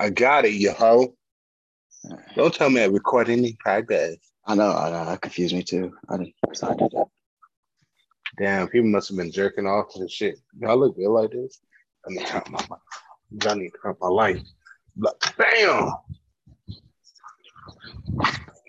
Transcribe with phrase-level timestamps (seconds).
[0.00, 1.14] I got it, you hoe.
[2.34, 4.16] Don't tell me I record any podcast.
[4.46, 5.92] I know, I know, that confused me too.
[6.08, 7.06] I didn't I did that.
[8.38, 10.38] Damn, people must have been jerking off and shit.
[10.58, 11.60] Y'all look good like this.
[12.06, 12.60] I need to cut my
[13.46, 14.40] I need to cut my life.
[14.96, 15.92] Like, Bam!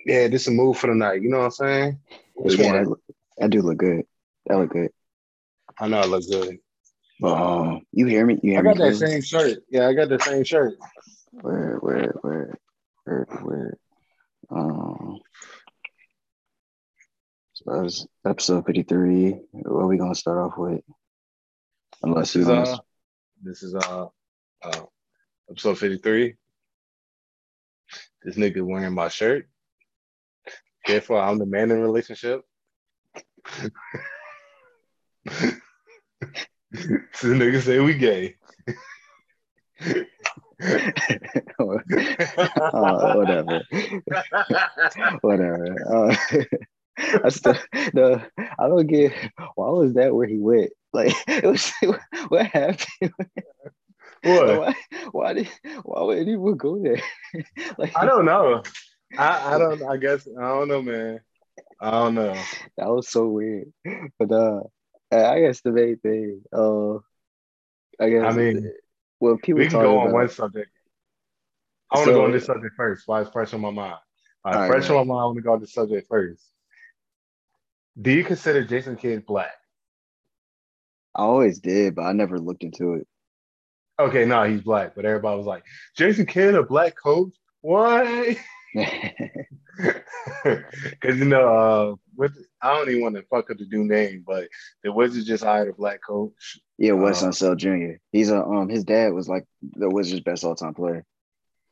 [0.06, 1.22] Yeah, this is a move for the night.
[1.22, 2.00] You know what I'm saying?
[2.36, 2.84] Which yeah, one?
[2.84, 2.98] that,
[3.38, 4.04] that do look good.
[4.48, 4.92] That look good.
[5.80, 6.60] I know I look good.
[7.24, 8.38] Um, you hear me?
[8.44, 8.90] You hear I got me?
[8.90, 9.60] that same shirt.
[9.70, 10.74] Yeah, I got the same shirt.
[11.32, 12.60] Where, where, where,
[13.06, 13.78] where, where?
[14.50, 15.20] Um,
[17.54, 19.40] so that was episode fifty-three.
[19.52, 20.82] What are we gonna start off with?
[22.04, 22.78] Unless This is uh
[23.42, 24.08] this is uh
[24.64, 24.82] uh
[25.50, 26.36] episode 53.
[28.24, 29.48] This nigga wearing my shirt.
[30.86, 32.42] Therefore, I'm the man in relationship.
[33.46, 33.72] so
[37.22, 38.36] the nigga say we gay.
[40.62, 40.92] uh,
[43.14, 43.62] whatever,
[45.22, 45.76] whatever.
[45.90, 46.16] Uh,
[47.24, 49.14] I still, the I don't get
[49.56, 50.72] why was that where he went?
[50.94, 51.72] Like it was
[52.30, 53.14] what happened?
[54.24, 54.60] What?
[54.60, 54.76] Why,
[55.12, 55.50] why did
[55.84, 57.02] why would anyone go there?
[57.78, 58.64] like I don't know.
[59.18, 61.20] I, I don't I guess I don't know, man.
[61.80, 62.34] I don't know.
[62.78, 63.72] that was so weird.
[64.20, 64.62] But uh
[65.12, 66.96] I guess the main thing, uh
[68.00, 68.72] I guess I mean,
[69.22, 70.72] well people We can go on one subject.
[71.92, 73.08] I want to So- go on this subject first.
[73.08, 74.00] Why it's fresh on my mind?
[74.44, 75.22] Right, fresh on my mind.
[75.22, 76.44] I want to go on this subject first.
[78.02, 79.52] Do you consider Jason Kidd black?
[81.16, 83.08] I always did, but I never looked into it.
[84.00, 85.64] Okay, no, he's black, but everybody was like,
[85.96, 87.34] Jason Kidd, a black coach?
[87.62, 88.08] What?
[90.44, 94.24] Because you know, uh, with I don't even want to fuck up the dude name,
[94.26, 94.48] but
[94.84, 96.60] the Wizards just hired a black coach.
[96.78, 97.98] yeah, Wes Uh, Unseld Jr.
[98.12, 101.04] He's a um his dad was like the Wizards best all time player.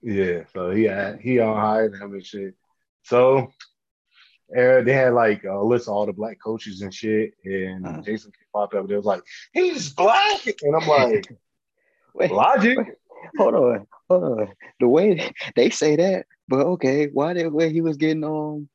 [0.02, 2.56] Yeah, so he had, he on hired him and shit.
[3.04, 3.52] So
[4.58, 8.02] uh, they had like a list of all the black coaches and shit, and Uh-huh.
[8.02, 8.88] Jason popped up.
[8.88, 9.22] They was like,
[9.54, 11.28] he's black, and I'm like,
[12.14, 12.78] Wait, logic.
[13.38, 14.48] hold on, hold on.
[14.80, 18.68] The way they say that, but okay, why did when he was getting um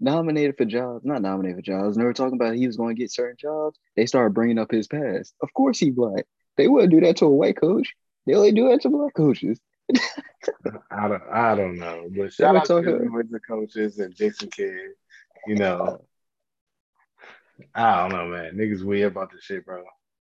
[0.00, 2.94] nominated for jobs, not nominated for jobs, and they were talking about he was going
[2.94, 3.78] to get certain jobs.
[3.96, 5.34] They started bringing up his past.
[5.40, 6.26] Of course, he black.
[6.56, 7.94] They wouldn't do that to a white coach.
[8.26, 9.60] They only do that to black coaches.
[10.90, 14.90] I don't, I don't know, but shout out to the coaches and Jason Kidd.
[15.46, 16.04] You know,
[17.74, 18.56] I don't know, man.
[18.56, 19.84] Niggas weird about this shit, bro.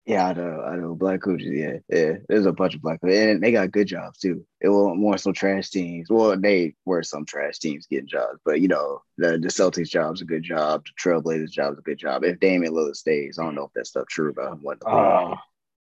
[0.06, 0.96] Yeah, I know, I know.
[0.96, 2.14] Black coaches, yeah, yeah.
[2.28, 4.44] There's a bunch of black coaches, and they got good jobs too.
[4.60, 6.10] It was more some trash teams.
[6.10, 10.22] Well, they were some trash teams getting jobs, but you know, the the Celtics job's
[10.22, 10.84] a good job.
[10.86, 12.24] The Trailblazers job's a good job.
[12.24, 14.60] If Damian Lillard stays, I don't know if that stuff true about him.
[14.64, 14.80] What?
[14.84, 15.36] Uh,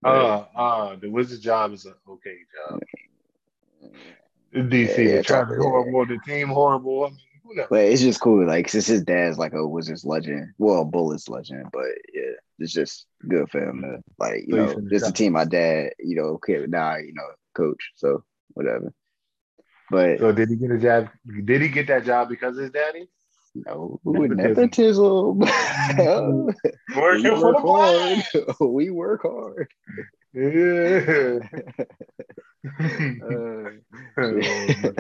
[0.06, 2.80] uh, uh, the Wizards job is an okay job.
[4.54, 7.06] DC, Yeah, the yeah, traffic horrible, the team horrible.
[7.06, 7.70] I mean, who knows?
[7.70, 11.30] but it's just cool, like since his dad's like a Wizards legend, well, a Bullets
[11.30, 15.10] legend, but yeah, it's just good for him to like you know, finna this is
[15.10, 18.24] a team my dad, you know, okay, now you know, coach, so
[18.54, 18.94] whatever.
[19.90, 21.10] But So did he get a job?
[21.46, 23.08] Did he get that job because of his daddy?
[23.54, 25.40] No, Nepotism.
[25.40, 25.40] nepotism.
[26.96, 28.24] we work hard.
[28.62, 29.68] we work hard.
[30.34, 31.40] Yeah.
[32.80, 33.70] Uh,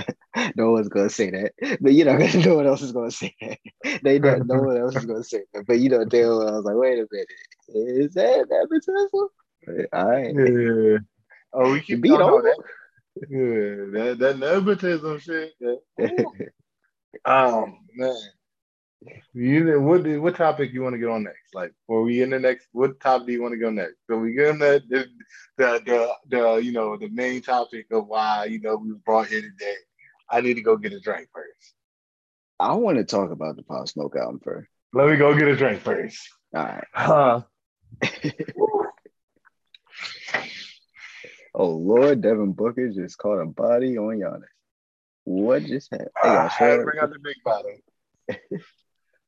[0.55, 3.59] no one's gonna say that, but you know, no one else is gonna say that.
[4.03, 6.51] They know no one else is gonna say that, but you know, damn well, I
[6.51, 7.27] was like, wait a minute,
[7.69, 9.29] is that nepotism?
[9.93, 10.97] All right, yeah.
[11.53, 12.41] Oh, we can Beat talking about over.
[12.41, 12.57] that.
[13.29, 15.53] Yeah, that, that nepotism shit.
[15.59, 16.07] Yeah.
[17.25, 18.15] Um, man.
[19.34, 21.56] You what what topic you want to get on next?
[21.56, 23.95] Like, before we in the next, what topic do you want to go next?
[24.07, 25.06] So we get in the the,
[25.57, 29.28] the the the you know the main topic of why you know we were brought
[29.28, 29.75] here today.
[30.29, 31.73] I need to go get a drink first.
[32.59, 34.69] I want to talk about the Pop Smoke album first.
[34.94, 36.29] Let me go get a drink first.
[36.56, 36.88] All right.
[36.94, 37.41] Huh?
[41.53, 44.43] Oh Lord, Devin Booker just caught a body on Giannis.
[45.25, 46.09] What just happened?
[46.23, 47.75] They I got had to bring out the big bottle.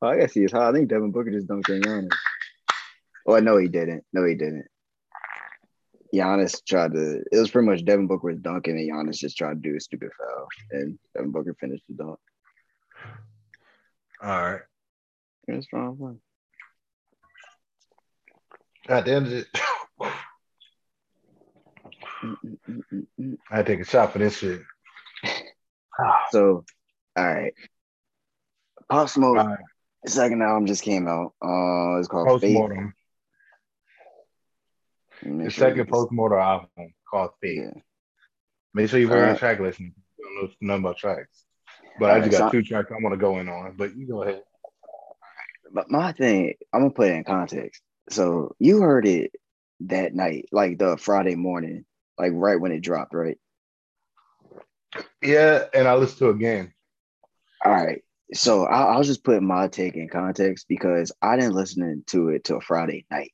[0.03, 0.67] Oh, I guess he is high.
[0.67, 2.09] I think Devin Booker just dunked on Giannis.
[3.25, 4.03] Oh, no, he didn't.
[4.11, 4.65] No, he didn't.
[6.13, 7.23] Giannis tried to.
[7.31, 9.79] It was pretty much Devin Booker was dunking, and Giannis just tried to do a
[9.79, 12.19] stupid foul, and Devin Booker finished the dunk.
[14.21, 14.61] All right.
[15.47, 16.15] Was strong play.
[18.89, 19.47] At the end of it.
[23.49, 24.61] I take a shot for this shit.
[26.31, 26.65] So,
[27.15, 27.53] all right.
[28.89, 29.59] Pop Smoke, All right.
[30.05, 31.33] Second album just came out.
[31.41, 32.27] Uh, it's called.
[32.27, 32.93] Postmortem.
[35.23, 37.61] The second postmortem album called Faith.
[37.63, 37.81] Yeah.
[38.73, 39.35] Make sure you heard Alright.
[39.35, 39.79] the track list.
[39.79, 39.91] You
[40.21, 41.45] don't know nothing about tracks.
[41.99, 43.75] But I Alright, just got so- two tracks I want to go in on.
[43.77, 44.43] But you go ahead.
[45.71, 47.81] But my thing, I'm gonna put it in context.
[48.09, 49.31] So you heard it
[49.81, 51.85] that night, like the Friday morning,
[52.17, 53.37] like right when it dropped, right?
[55.21, 56.73] Yeah, and I listened to it again.
[57.65, 58.03] All right.
[58.33, 62.43] So I, I'll just put my take in context because I didn't listen to it
[62.43, 63.31] till Friday night.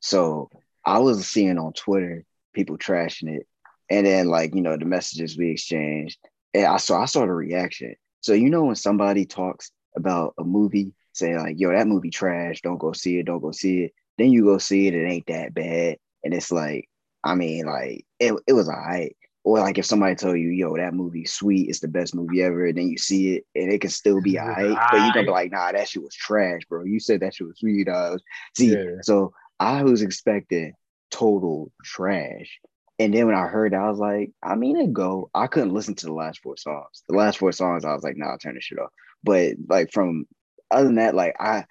[0.00, 0.50] So
[0.84, 3.46] I was seeing on Twitter people trashing it,
[3.88, 6.18] and then like you know the messages we exchanged,
[6.54, 7.94] and I saw I saw the reaction.
[8.22, 12.60] So you know when somebody talks about a movie, saying like, "Yo, that movie trash.
[12.62, 13.26] Don't go see it.
[13.26, 16.52] Don't go see it." Then you go see it, it ain't that bad, and it's
[16.52, 16.88] like,
[17.24, 19.16] I mean, like it, it was alright.
[19.42, 21.70] Or like if somebody tell you, "Yo, that movie sweet.
[21.70, 24.36] It's the best movie ever," and then you see it, and it can still be
[24.36, 26.84] It alright, but you gonna be like, "Nah, that shit was trash, bro.
[26.84, 28.18] You said that shit was sweet." Uh,
[28.54, 29.00] see, Yeah.
[29.02, 30.74] so I was expecting
[31.10, 32.60] total trash.
[32.98, 35.30] And then when I heard that, I was like, I mean, it go.
[35.34, 37.02] I couldn't listen to the last four songs.
[37.08, 38.90] The last four songs, I was like, nah, I'll turn this shit off.
[39.24, 40.26] But like from
[40.70, 41.64] other than that, like I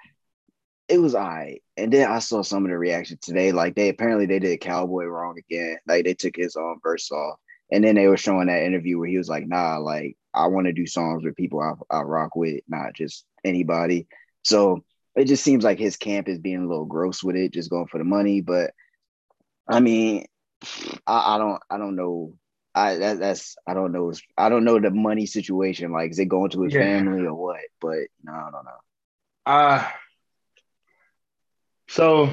[0.88, 1.60] it was I.
[1.78, 3.52] And then I saw some of the reaction today.
[3.52, 5.78] Like they apparently they did Cowboy wrong again.
[5.88, 7.38] Like they took his own verse off.
[7.72, 10.68] And then they were showing that interview where he was like, nah, like I want
[10.68, 14.08] to do songs with people I, I rock with, not just anybody.
[14.44, 14.84] So
[15.16, 17.88] it just seems like his camp is being a little gross with it, just going
[17.88, 18.42] for the money.
[18.42, 18.72] But
[19.68, 20.26] I mean,
[21.06, 22.34] I, I don't I don't know.
[22.76, 24.14] I that, that's I don't know.
[24.38, 25.92] I don't know the money situation.
[25.92, 26.82] Like, is it going to his Yeah.
[26.82, 27.60] family or what?
[27.82, 28.80] But no, I don't know.
[29.46, 29.88] Uh
[31.88, 32.30] so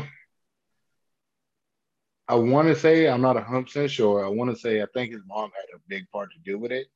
[2.28, 4.24] I want to say I'm not a hundred percent sure.
[4.24, 6.72] I want to say I think his mom had a big part to do with
[6.72, 6.86] it.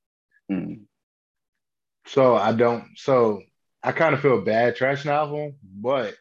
[0.50, 0.86] Mm,
[2.06, 2.84] So I don't.
[2.96, 3.42] So
[3.82, 6.14] I kind of feel bad trashing the album, but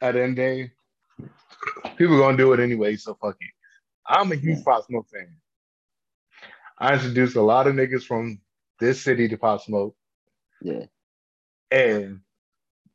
[0.00, 0.72] at the end of the day,
[1.96, 2.96] people gonna do it anyway.
[2.96, 3.50] So fuck it.
[4.06, 4.64] I'm a huge.
[4.64, 5.36] Pop Smoke fan.
[6.78, 8.40] I introduced a lot of niggas from
[8.80, 9.94] this city to Pop Smoke,
[10.60, 10.86] yeah,
[11.70, 12.20] and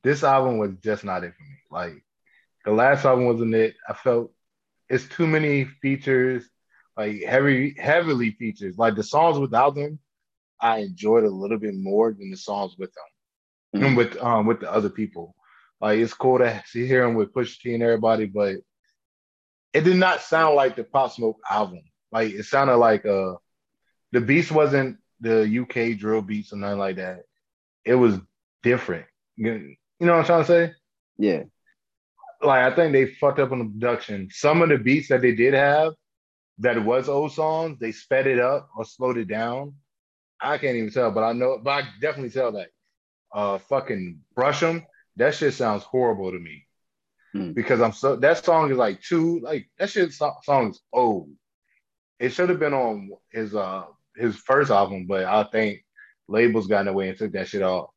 [0.03, 1.57] this album was just not it for me.
[1.71, 2.03] Like
[2.67, 3.77] the last album wasn't it.
[3.89, 4.33] I felt
[4.89, 6.49] it's too many features,
[6.97, 8.77] like heavy, heavily features.
[8.77, 9.99] Like the songs without them,
[10.61, 13.87] I enjoyed a little bit more than the songs with them, Mhm.
[13.87, 15.35] and with um with the other people.
[15.81, 18.57] Like it's cool to see hear him with Pusha T and everybody, but
[19.73, 21.83] it did not sound like the Pop Smoke album.
[22.11, 23.35] Like it sounded like uh
[24.11, 27.23] the beats wasn't the UK drill beats or nothing like that.
[27.85, 28.19] It was
[28.63, 29.07] different.
[29.37, 30.73] You know what I'm trying to say?
[31.17, 31.43] yeah,
[32.41, 34.29] like I think they fucked up on the production.
[34.31, 35.93] Some of the beats that they did have
[36.59, 39.73] that was old songs, they sped it up or slowed it down.
[40.39, 42.69] I can't even tell, but I know, but I definitely tell that.
[43.33, 44.85] Uh, fucking Brush 'em.
[45.17, 46.65] That shit sounds horrible to me
[47.33, 47.51] Hmm.
[47.51, 51.29] because I'm so that song is like two like that shit so- song is old.
[52.19, 53.85] It should have been on his uh
[54.15, 55.83] his first album, but I think
[56.27, 57.89] labels got in the way and took that shit off.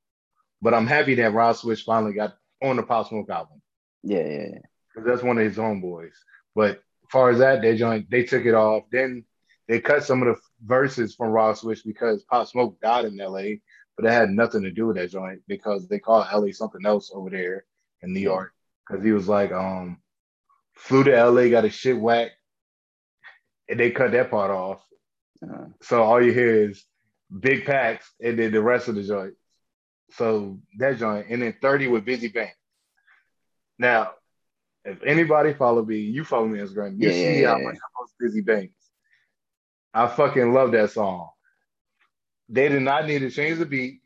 [0.62, 3.59] But I'm happy that Rah Swish finally got on the Pop Smoke album
[4.02, 4.58] yeah, yeah, yeah.
[4.88, 6.14] because that's one of his homeboys.
[6.54, 8.84] But as far as that, they joined, they took it off.
[8.90, 9.24] Then
[9.68, 13.58] they cut some of the verses from Rah Swish because Pop Smoke died in LA,
[13.96, 17.10] but it had nothing to do with that joint because they called LA something else
[17.14, 17.64] over there
[18.02, 18.52] in New York.
[18.86, 19.98] Because he was like, um,
[20.74, 22.32] flew to LA, got his shit whacked,
[23.68, 24.82] and they cut that part off.
[25.42, 26.84] Uh, So all you hear is
[27.38, 29.34] big packs and then the rest of the joint.
[30.12, 32.50] So that joint, and then 30 with Bizzy Bank.
[33.80, 34.12] Now,
[34.84, 37.76] if anybody follow me, you follow me on Instagram, you Yeah, see yeah, how much
[37.76, 38.74] I post Bizzy Banks.
[39.94, 41.30] I fucking love that song.
[42.50, 44.02] They did not need to change the beat.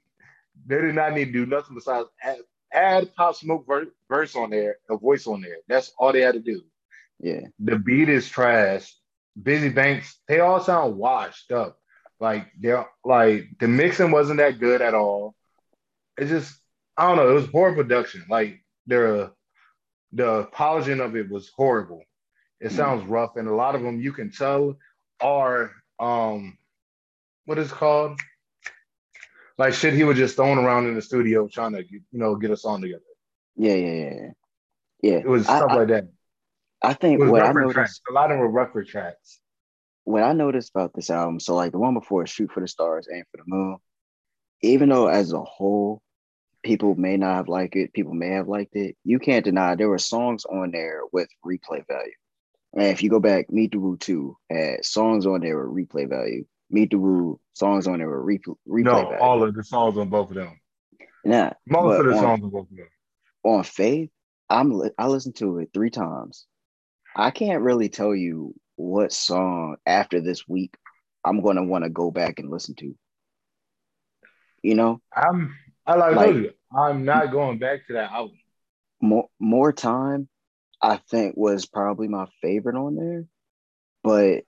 [0.66, 2.38] They did not need to do nothing besides add,
[2.72, 5.56] add Pop Smoke ver- verse on there, a voice on there.
[5.66, 6.62] That's all they had to do.
[7.18, 8.94] yeah, The beat is trash.
[9.40, 11.78] Bizzy Banks, they all sound washed up.
[12.20, 15.34] Like they're like the mixing wasn't that good at all.
[16.16, 16.56] It just
[16.96, 17.28] I don't know.
[17.28, 18.24] It was poor production.
[18.30, 19.32] Like the
[20.14, 22.02] the polishing of it was horrible.
[22.60, 22.76] It Mm.
[22.76, 24.76] sounds rough, and a lot of them you can tell
[25.20, 26.56] are um
[27.46, 28.18] what is it called
[29.58, 32.50] like shit he was just throwing around in the studio trying to you know get
[32.50, 33.02] a song together.
[33.56, 34.30] yeah, yeah, yeah,
[35.02, 35.18] yeah.
[35.18, 36.08] It was I, stuff I, like that.
[36.82, 38.00] I think what I noticed tracks.
[38.10, 39.40] A lot of them were rougher tracks.
[40.04, 43.08] what I noticed about this album, so like the one before Shoot for the Stars,
[43.12, 43.76] Aim for the Moon,
[44.62, 46.02] even though as a whole,
[46.64, 49.88] people may not have liked it, people may have liked it, you can't deny there
[49.88, 52.12] were songs on there with replay value.
[52.72, 56.08] And if you go back, Meet the Woo 2 had songs on there with replay
[56.08, 56.44] value.
[56.70, 59.16] Meet the Woo songs on there with re- replay No, value.
[59.18, 60.58] all of the songs on both of them.
[61.24, 62.88] Nah, Most of the on- songs on both of them.
[63.44, 64.10] on Faith,
[64.50, 66.46] I'm li- I listened to it three times.
[67.14, 70.76] I can't really tell you what song after this week
[71.24, 72.94] I'm gonna want to go back and listen to.
[74.62, 75.54] You know, I'm
[75.86, 78.38] I like, like I'm not going back to that album.
[79.00, 80.28] More more time,
[80.80, 83.24] I think was probably my favorite on there,
[84.02, 84.44] but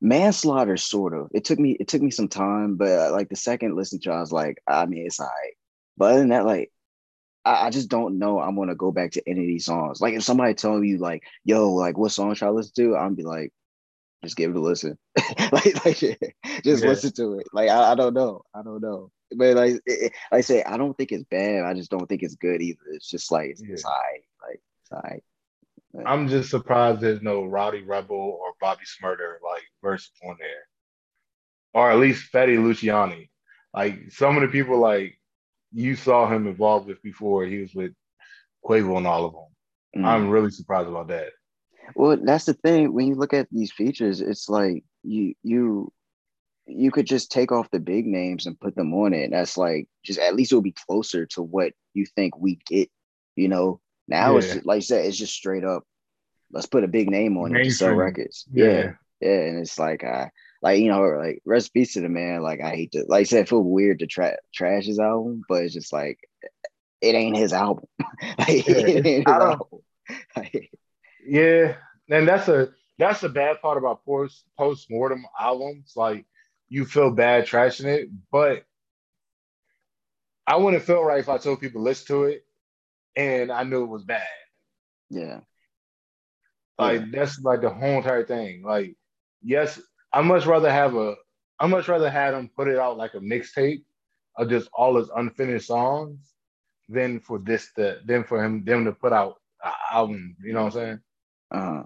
[0.00, 1.28] manslaughter sort of.
[1.32, 4.12] It took me it took me some time, but uh, like the second listen to,
[4.12, 5.54] I was like, I mean, it's alright.
[5.96, 6.70] But other than that, like
[7.44, 10.00] I, I, just don't know I'm gonna go back to any of these songs.
[10.00, 12.96] Like if somebody told you like, yo, like what song should I listen to?
[12.96, 13.52] I'm be like,
[14.24, 14.98] just give it a listen.
[15.52, 15.96] like, like
[16.64, 16.88] just yeah.
[16.88, 17.46] listen to it.
[17.52, 18.42] Like I, I, don't know.
[18.54, 19.10] I don't know.
[19.36, 21.64] But like, it, like I say, I don't think it's bad.
[21.64, 22.80] I just don't think it's good either.
[22.92, 23.72] It's just like it's, yeah.
[23.72, 24.20] it's high.
[24.46, 25.20] Like it's high.
[26.06, 30.66] I'm just surprised there's no Rowdy Rebel or Bobby Shmurda like verse on there,
[31.74, 33.16] or at least Fetty Luciano.
[33.74, 35.18] Like some of the people like
[35.72, 37.44] you saw him involved with before.
[37.44, 37.92] He was with
[38.64, 40.02] Quavo and all of them.
[40.02, 40.06] Mm.
[40.06, 41.30] I'm really surprised about that.
[41.94, 42.92] Well, that's the thing.
[42.92, 45.92] When you look at these features, it's like you you
[46.70, 49.30] you could just take off the big names and put them on it.
[49.30, 52.88] That's like just at least it'll be closer to what you think we get.
[53.36, 54.38] You know, now yeah.
[54.38, 55.84] it's just, like I said, it's just straight up.
[56.52, 57.60] Let's put a big name on Mainstream.
[57.60, 58.44] it to sell records.
[58.52, 58.64] Yeah.
[58.64, 60.30] yeah, yeah, and it's like I
[60.62, 62.42] like you know like rest peace to the man.
[62.42, 65.62] Like I hate to like I said, feel weird to tra- trash his album, but
[65.62, 66.18] it's just like
[67.00, 67.84] it ain't his album.
[68.38, 68.76] like, yeah.
[68.76, 69.80] ain't his album.
[70.36, 70.70] like,
[71.26, 71.76] yeah,
[72.08, 75.94] and that's a that's the bad part about post post mortem albums.
[75.96, 76.26] Like
[76.70, 78.64] you feel bad trashing it, but
[80.46, 82.44] I wouldn't feel right if I told people listen to it
[83.16, 84.26] and I knew it was bad.
[85.10, 85.40] Yeah.
[86.78, 87.06] Like yeah.
[87.12, 88.62] that's like the whole entire thing.
[88.62, 88.96] Like,
[89.42, 89.80] yes,
[90.12, 91.16] I much rather have a
[91.58, 93.82] I much rather have him put it out like a mixtape
[94.36, 96.32] of just all his unfinished songs
[96.88, 100.36] than for this to than for him them to put out an album.
[100.42, 101.00] You know what I'm saying?
[101.50, 101.82] Uh-huh.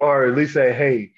[0.00, 1.12] Or at least say, hey,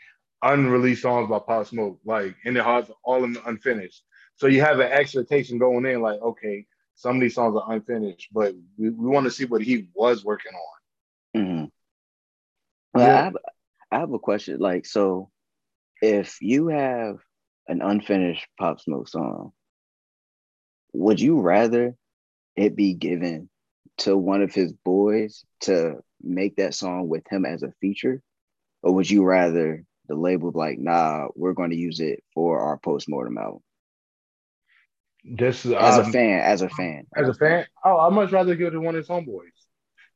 [0.45, 4.03] unreleased songs by Pop Smoke, like, in it has all of them unfinished.
[4.37, 8.29] So you have an expectation going in, like, okay, some of these songs are unfinished,
[8.33, 11.41] but we, we want to see what he was working on.
[11.41, 11.65] Mm-hmm.
[12.95, 13.21] Well, yeah.
[13.21, 13.37] I, have,
[13.91, 14.59] I have a question.
[14.59, 15.31] Like, so
[16.01, 17.17] if you have
[17.67, 19.53] an unfinished Pop Smoke song,
[20.93, 21.97] would you rather
[22.55, 23.49] it be given
[23.99, 28.23] to one of his boys to make that song with him as a feature?
[28.83, 32.79] Or would you rather the label like, nah, we're going to use it for our
[32.79, 33.61] postmortem album?
[35.25, 37.65] This as um, a fan, as a fan, as a fan.
[37.83, 39.49] Oh, I'd much rather give it to one of his homeboys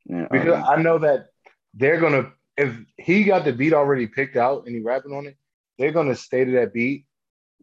[0.05, 0.61] yeah, because okay.
[0.61, 1.27] I know that
[1.73, 2.31] they're gonna.
[2.57, 5.35] If he got the beat already picked out and he rapping on it,
[5.77, 7.05] they're gonna stay to that beat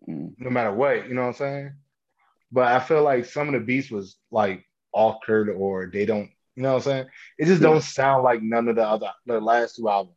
[0.09, 0.33] mm.
[0.39, 1.09] no matter what.
[1.09, 1.73] You know what I'm saying?
[2.51, 6.31] But I feel like some of the beats was like altered or they don't.
[6.57, 7.07] You know what I'm saying?
[7.39, 7.69] It just yeah.
[7.69, 10.16] don't sound like none of the other the last two albums.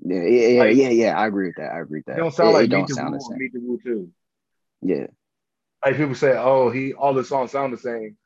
[0.00, 1.18] Yeah, yeah, yeah, like, yeah, yeah.
[1.18, 1.72] I agree with that.
[1.72, 2.18] I agree with that.
[2.18, 3.38] It don't sound it, like it don't sound the same.
[3.38, 4.10] Meet the too.
[4.80, 5.06] Yeah.
[5.84, 8.16] Like people say, oh, he all the songs sound the same.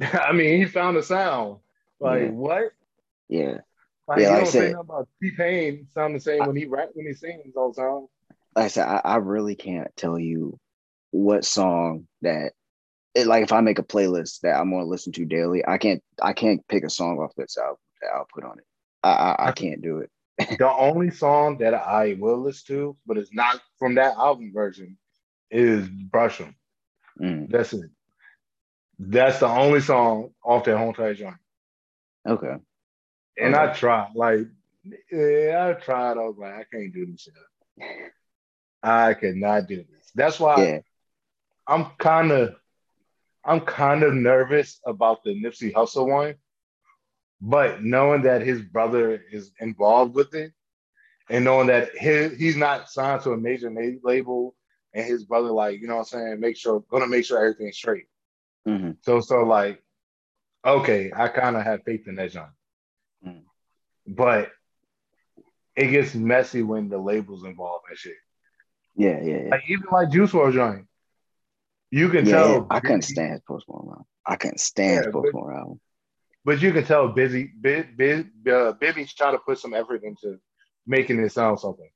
[0.00, 1.58] I mean, he found a sound.
[2.00, 2.30] Like yeah.
[2.30, 2.72] what?
[3.28, 3.58] Yeah.
[4.06, 6.56] Like, yeah, like don't I said, say about T Pain sound the same I, when
[6.56, 8.06] he rap when he sings all the time.
[8.54, 10.58] Like I said, I, I really can't tell you
[11.10, 12.52] what song that
[13.14, 16.02] it, like if I make a playlist that I'm gonna listen to daily, I can't
[16.20, 18.64] I can't pick a song off this album that I'll put on it.
[19.04, 20.10] I, I, I can't do it.
[20.58, 24.96] the only song that I will listen to, but it's not from that album version,
[25.50, 26.56] is Brush 'em.
[27.20, 27.50] Mm.
[27.50, 27.90] That's it.
[28.98, 31.36] That's the only song off that whole entire joint.
[32.26, 32.56] Okay.
[33.38, 33.70] And okay.
[33.70, 34.46] I tried, like,
[35.12, 36.12] yeah, I tried.
[36.12, 38.12] I was like, I can't do this shit.
[38.82, 40.10] I cannot do this.
[40.14, 40.78] That's why yeah.
[41.66, 42.56] I'm kind of,
[43.44, 46.34] I'm kind of nervous about the Nipsey Hussle one
[47.46, 50.52] but knowing that his brother is involved with it,
[51.28, 53.70] and knowing that his, he's not signed to a major
[54.02, 54.54] label,
[54.94, 57.76] and his brother, like you know, what I'm saying, make sure gonna make sure everything's
[57.76, 58.06] straight.
[58.66, 58.92] Mm-hmm.
[59.02, 59.82] So, so like,
[60.64, 62.48] okay, I kind of have faith in that John,
[63.26, 63.42] mm.
[64.06, 64.50] but
[65.76, 68.16] it gets messy when the labels involved and shit.
[68.96, 69.48] Yeah, yeah, yeah.
[69.50, 70.86] Like even like Juice WRLD joint,
[71.90, 72.52] you can yeah, tell.
[72.52, 72.66] Yeah.
[72.70, 74.04] I couldn't stand his post album.
[74.26, 75.80] I couldn't stand yeah, his post album.
[76.44, 80.38] But you can tell Busy, Biz, Biz, uh, Bibby's trying to put some effort into
[80.86, 81.88] making it sound something.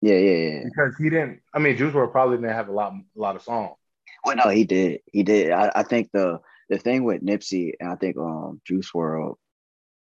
[0.00, 0.64] Yeah, yeah, yeah.
[0.64, 1.40] Because he didn't.
[1.54, 3.76] I mean, Juice WRLD probably didn't have a lot, a lot of songs.
[4.24, 5.00] Well, no, he did.
[5.12, 5.50] He did.
[5.50, 9.34] I, I think the the thing with Nipsey and I think um Juice WRLD,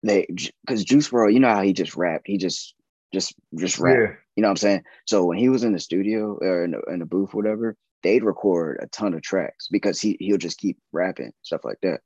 [0.03, 2.27] they because Juice WRLD, you know how he just rapped.
[2.27, 2.75] He just
[3.13, 3.97] just just rap.
[3.97, 4.15] Yeah.
[4.37, 4.83] You know what I'm saying?
[5.07, 8.25] So when he was in the studio or in the, in the booth, whatever, they'd
[8.25, 12.01] record a ton of tracks because he he'll just keep rapping stuff like that.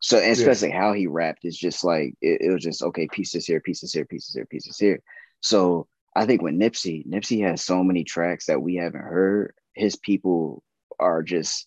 [0.00, 0.80] So especially yeah.
[0.80, 4.04] how he rapped is just like it, it, was just okay, pieces here, pieces here,
[4.04, 5.00] pieces here, pieces here.
[5.40, 9.54] So I think with Nipsey, Nipsey has so many tracks that we haven't heard.
[9.74, 10.62] His people
[10.98, 11.66] are just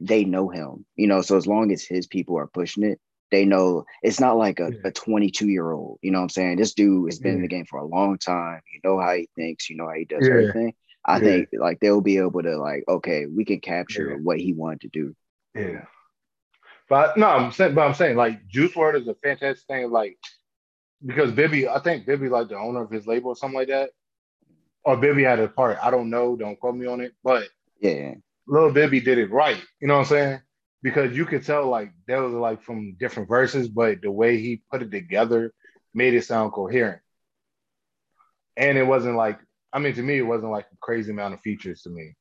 [0.00, 1.20] they know him, you know.
[1.20, 2.98] So as long as his people are pushing it,
[3.30, 5.98] they know it's not like a, a 22 year old.
[6.02, 6.56] You know what I'm saying?
[6.56, 7.36] This dude has been yeah.
[7.36, 8.62] in the game for a long time.
[8.72, 9.68] You know how he thinks.
[9.68, 10.32] You know how he does yeah.
[10.32, 10.74] everything.
[11.04, 11.24] I yeah.
[11.24, 14.88] think like they'll be able to like, okay, we can capture what he wanted to
[14.88, 15.16] do.
[15.54, 15.84] Yeah.
[16.90, 19.90] But no, I'm saying, but I'm saying like Juice WRLD is a fantastic thing.
[19.92, 20.18] Like
[21.06, 23.90] because Bibby, I think Bibby like the owner of his label or something like that,
[24.84, 25.78] or Bibby had a part.
[25.80, 26.34] I don't know.
[26.34, 27.12] Don't quote me on it.
[27.22, 27.48] But
[27.80, 28.14] yeah,
[28.48, 29.62] little Bibby did it right.
[29.80, 30.40] You know what I'm saying?
[30.82, 34.62] Because you could tell like there was like from different verses, but the way he
[34.68, 35.52] put it together
[35.94, 37.00] made it sound coherent.
[38.56, 39.38] And it wasn't like
[39.72, 42.16] I mean to me it wasn't like a crazy amount of features to me.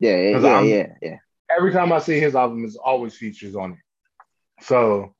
[0.00, 1.16] Yeah, yeah, yeah, yeah, yeah.
[1.54, 3.78] Every time I see his album, there's always features on it.
[4.60, 5.14] So,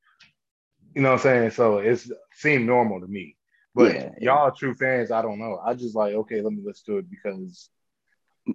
[0.95, 1.51] you know what I'm saying?
[1.51, 3.37] So it's seemed normal to me.
[3.75, 5.61] But yeah, y'all true fans, I don't know.
[5.63, 7.69] I just like, okay, let me listen to it because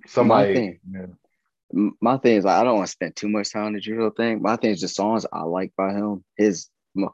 [0.07, 0.49] somebody.
[0.49, 1.89] My thing, yeah.
[2.01, 4.09] my thing is, like, I don't want to spend too much time on the Drill
[4.09, 4.41] thing.
[4.41, 6.23] My thing is the songs I like by him.
[6.37, 6.69] His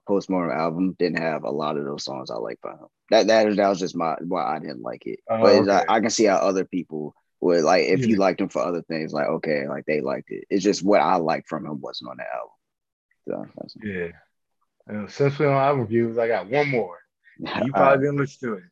[0.08, 2.88] postmortem album didn't have a lot of those songs I like by him.
[3.10, 5.20] That that, that was just my why I didn't like it.
[5.30, 5.72] Uh, but okay.
[5.72, 8.08] I, I, can see how other people would like if yeah.
[8.08, 10.46] you liked him for other things, like okay, like they liked it.
[10.50, 12.52] It's just what I liked from him wasn't on the album.
[13.28, 13.46] So,
[13.84, 14.12] yeah.
[14.88, 16.98] And since we're on album reviews, I got one more.
[17.40, 18.64] You probably didn't listen to it.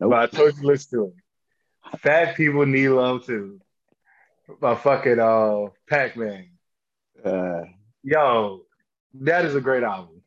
[0.00, 0.10] Nope.
[0.10, 1.98] But I told you to listen to it.
[2.00, 3.60] Fat people need love too.
[4.60, 6.48] By fucking uh Pac-Man.
[7.24, 7.62] Uh,
[8.02, 8.62] yo,
[9.14, 10.22] that is a great album.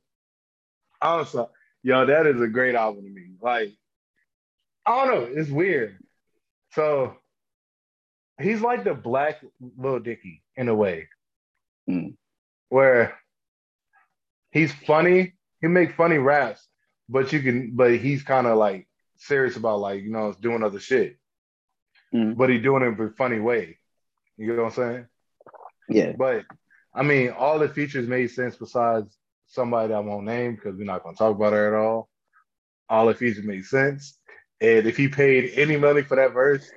[1.01, 1.45] Honestly,
[1.83, 3.27] yo, that is a great album to me.
[3.39, 3.73] Like,
[4.85, 5.97] I don't know, it's weird.
[6.73, 7.15] So
[8.41, 9.43] he's like the black
[9.77, 11.07] Lil Dicky in a way.
[11.89, 12.15] Mm.
[12.69, 13.17] Where
[14.57, 15.33] he's funny.
[15.61, 16.67] He make funny raps,
[17.09, 18.87] but you can, but he's kind of like
[19.17, 21.17] serious about like you know doing other shit.
[22.13, 22.37] Mm.
[22.37, 23.77] But he doing it in a funny way.
[24.37, 25.05] You know what I'm saying?
[25.89, 26.13] Yeah.
[26.17, 26.45] But
[26.93, 29.17] I mean, all the features made sense besides
[29.47, 32.09] somebody I won't name because we're not gonna talk about her at all.
[32.89, 34.17] All the features made sense.
[34.59, 36.67] And if he paid any money for that verse,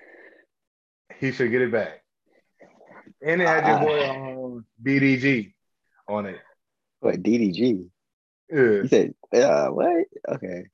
[1.18, 2.02] he should get it back.
[3.22, 5.52] And it had your boy on DDG
[6.08, 6.40] on it.
[7.00, 7.88] What DDG?
[8.50, 8.58] Yeah.
[8.58, 10.04] You said, uh, what?
[10.28, 10.64] Okay.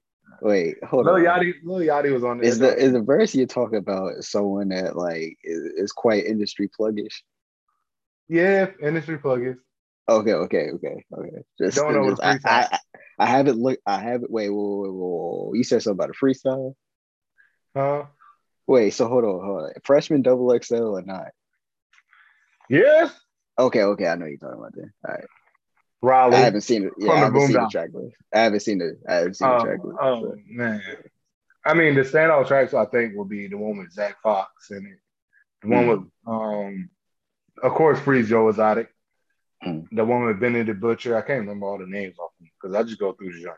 [0.42, 1.20] Wait, hold Lil on.
[1.22, 2.48] Yachty, Lil Yachty was on there.
[2.48, 6.68] Is the is the verse you're talking about someone that like is, is quite industry
[6.78, 7.22] pluggish?
[8.28, 9.56] Yeah, industry pluggish.
[10.08, 11.42] Okay, okay, okay, okay.
[11.58, 12.78] Just, Don't know just I, I,
[13.18, 13.82] I, haven't looked.
[13.86, 14.30] I haven't.
[14.30, 16.74] Wait, whoa, whoa, whoa, You said something about a freestyle.
[17.74, 18.04] Huh?
[18.68, 18.90] Wait.
[18.90, 19.72] So hold on, hold on.
[19.84, 21.28] Freshman double XL or not?
[22.68, 23.10] Yeah.
[23.58, 24.06] Okay, okay.
[24.06, 24.90] I know you're talking about that.
[25.08, 25.24] All right.
[26.02, 26.36] Raleigh.
[26.36, 26.92] I haven't seen it.
[26.98, 28.16] Yeah, I haven't seen the track list.
[28.32, 28.98] I haven't seen it.
[29.08, 29.98] I haven't seen the oh, track list.
[30.00, 30.36] Oh so.
[30.48, 30.82] man.
[31.64, 34.86] I mean, the standout tracks I think will be the one with Zack Fox in
[34.86, 34.98] it.
[35.62, 35.88] The one mm.
[35.88, 36.90] with um
[37.62, 38.88] of course Free Joe Exotic.
[39.64, 39.86] Mm.
[39.90, 41.16] The one with Benny the Butcher.
[41.16, 43.56] I can't remember all the names off them because I just go through the joint.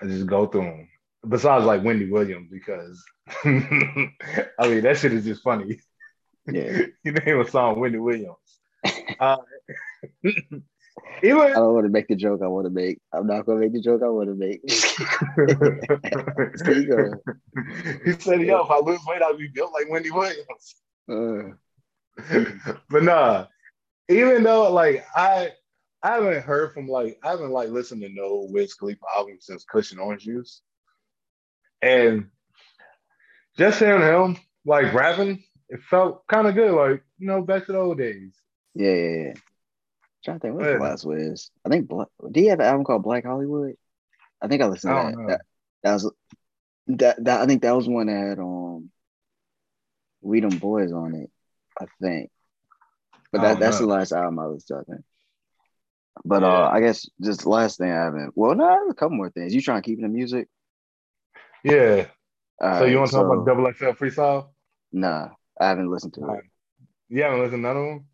[0.00, 0.88] I just go through them.
[1.28, 3.02] Besides like Wendy Williams, because
[3.44, 5.80] I mean that shit is just funny.
[6.46, 6.82] Yeah.
[7.04, 8.36] you name a song Wendy Williams.
[9.18, 9.38] Uh,
[11.22, 13.00] Even, I don't want to make the joke I want to make.
[13.12, 14.60] I'm not going to make the joke I want to make.
[18.04, 20.76] he said, "Yo, if I lose weight, I'll be built like Wendy Williams."
[21.10, 21.54] Uh.
[22.90, 23.46] but nah,
[24.08, 25.52] even though like I,
[26.02, 29.64] I haven't heard from like I haven't like listened to no Wiz Khalifa album since
[29.64, 30.62] Kush and Orange Juice,
[31.82, 32.28] and
[33.56, 37.72] just hearing him like rapping, it felt kind of good, like you know, back to
[37.72, 38.32] the old days.
[38.74, 39.32] Yeah, yeah, yeah
[40.24, 41.50] trying to think what the last was.
[41.64, 43.74] I think Black, do you have an album called Blacc Hollywood?
[44.40, 45.26] I think I listened to I that.
[45.28, 45.40] that.
[45.82, 45.92] that.
[45.92, 46.12] was
[46.88, 48.90] that, that I think that was one that had um
[50.20, 51.30] We Dem Boyz on it,
[51.80, 52.30] I think.
[53.30, 53.86] But that, that's know.
[53.86, 55.04] the last album I was talking.
[56.24, 56.48] But yeah.
[56.48, 59.54] uh I guess just the last thing I haven't well no a couple more things.
[59.54, 60.48] You trying to keep the music?
[61.62, 62.06] Yeah.
[62.60, 64.48] All so right, you want to so, talk about double XL freestyle?
[64.92, 65.28] Nah,
[65.60, 66.44] I haven't listened to it.
[67.08, 68.06] You haven't listened to none of them?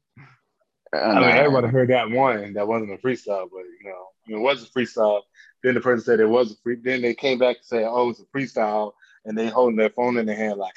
[0.95, 2.53] I mean, everybody heard that one.
[2.55, 5.23] That wasn't a freestyle, but you know, I mean, it was a freestyle.
[5.63, 6.77] Then the person said it was a free.
[6.83, 8.93] Then they came back and said, "Oh, it's a freestyle,"
[9.25, 10.75] and they holding their phone in their hand like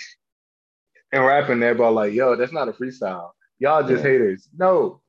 [1.12, 1.62] and rapping.
[1.64, 3.32] Everybody like, "Yo, that's not a freestyle.
[3.60, 4.12] Y'all just yeah.
[4.12, 5.02] haters." No,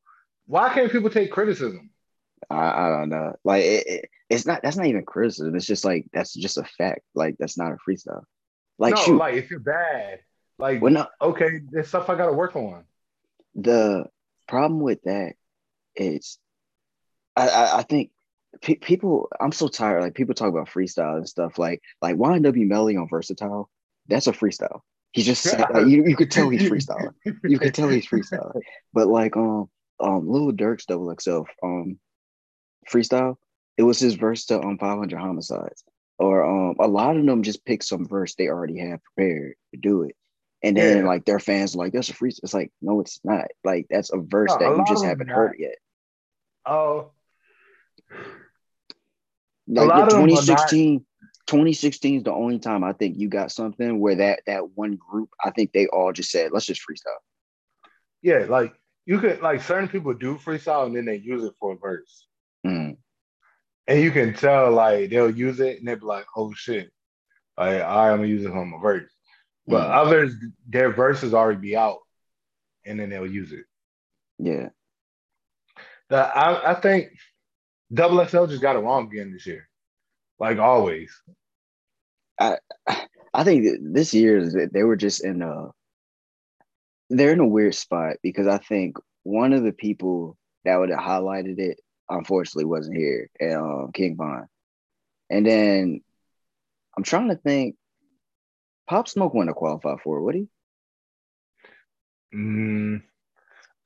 [0.47, 1.91] why can't people take criticism?
[2.51, 3.37] I, I don't know.
[3.45, 4.63] Like it, it, it's not.
[4.63, 5.55] That's not even criticism.
[5.55, 7.03] It's just like that's just a fact.
[7.15, 8.23] Like that's not a freestyle.
[8.79, 9.17] Like no, shoot.
[9.17, 10.21] like if you're bad,
[10.59, 12.85] like well, no, okay, there's stuff I got to work on.
[13.55, 14.07] The
[14.49, 15.35] problem with that
[15.95, 16.39] is
[17.37, 18.11] I, I, I think
[18.61, 20.03] people I'm so tired.
[20.03, 21.59] Like people talk about freestyle and stuff.
[21.59, 23.71] Like like YNW Melly on Versatile.
[24.09, 24.81] that's a freestyle.
[25.13, 27.15] he just like, you, you could tell he's freestyling.
[27.45, 28.61] You could tell he's freestyling.
[28.93, 29.69] But like um
[30.01, 31.99] um Lil Durk's double XL um
[32.91, 33.37] freestyle,
[33.77, 35.85] it was his verse to um 500 homicides.
[36.19, 39.81] Or um a lot of them just pick some verse they already have prepared to
[39.81, 40.17] do it.
[40.63, 41.07] And then Yeah.
[41.07, 42.41] like their fans are like, that's a freestyle.
[42.43, 43.47] It's like, no, it's not.
[43.65, 45.77] Like that's a verse No, that you just haven't heard yet.
[46.67, 47.13] Oh,
[49.69, 51.07] Like lot the of them are not- 2016,
[51.47, 55.31] 2016 is the only time I think you got something where that that one group,
[55.45, 57.23] I think they all just said, let's just freestyle.
[58.23, 58.75] yeah, like
[59.07, 62.27] you could like certain people do freestyle and then they use it for a verse.
[62.67, 62.97] Mm,
[63.87, 66.91] And you can tell like they'll use it and they'll be like, oh shit.
[67.57, 69.11] Like I'm gonna use it on my verse.
[69.69, 70.35] But mm, others,
[70.67, 71.99] their verses already be out
[72.87, 73.65] and then they'll use it.
[74.39, 74.71] yeah.
[76.09, 77.11] The, I, I think
[77.93, 79.69] Double XL just got it wrong again this year.
[80.41, 81.13] Like always.
[82.41, 82.59] I
[83.35, 85.69] I think this year they were just in a
[87.11, 91.01] they're in a weird spot because I think one of the people that would have
[91.01, 94.47] highlighted it unfortunately wasn't here, um, King Von.
[95.31, 96.01] And then
[96.97, 97.77] I'm trying to think.
[98.89, 100.49] Pop Smoke wouldn't have qualified for it, would he?
[102.35, 103.03] Mm,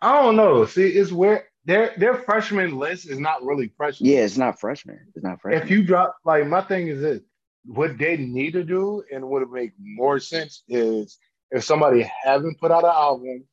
[0.00, 0.64] I don't know.
[0.64, 4.10] See, it's where their their freshman list is not really freshman.
[4.10, 4.98] Yeah, it's not freshman.
[5.14, 5.62] It's not freshman.
[5.62, 7.20] If you drop like my thing is this,
[7.64, 11.18] what they need to do and what would make more sense is
[11.50, 13.44] if somebody haven't put out an album,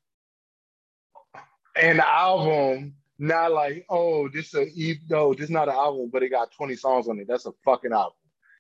[1.76, 6.24] and the album not like oh this a EP no this not an album but
[6.24, 8.14] it got 20 songs on it that's a fucking album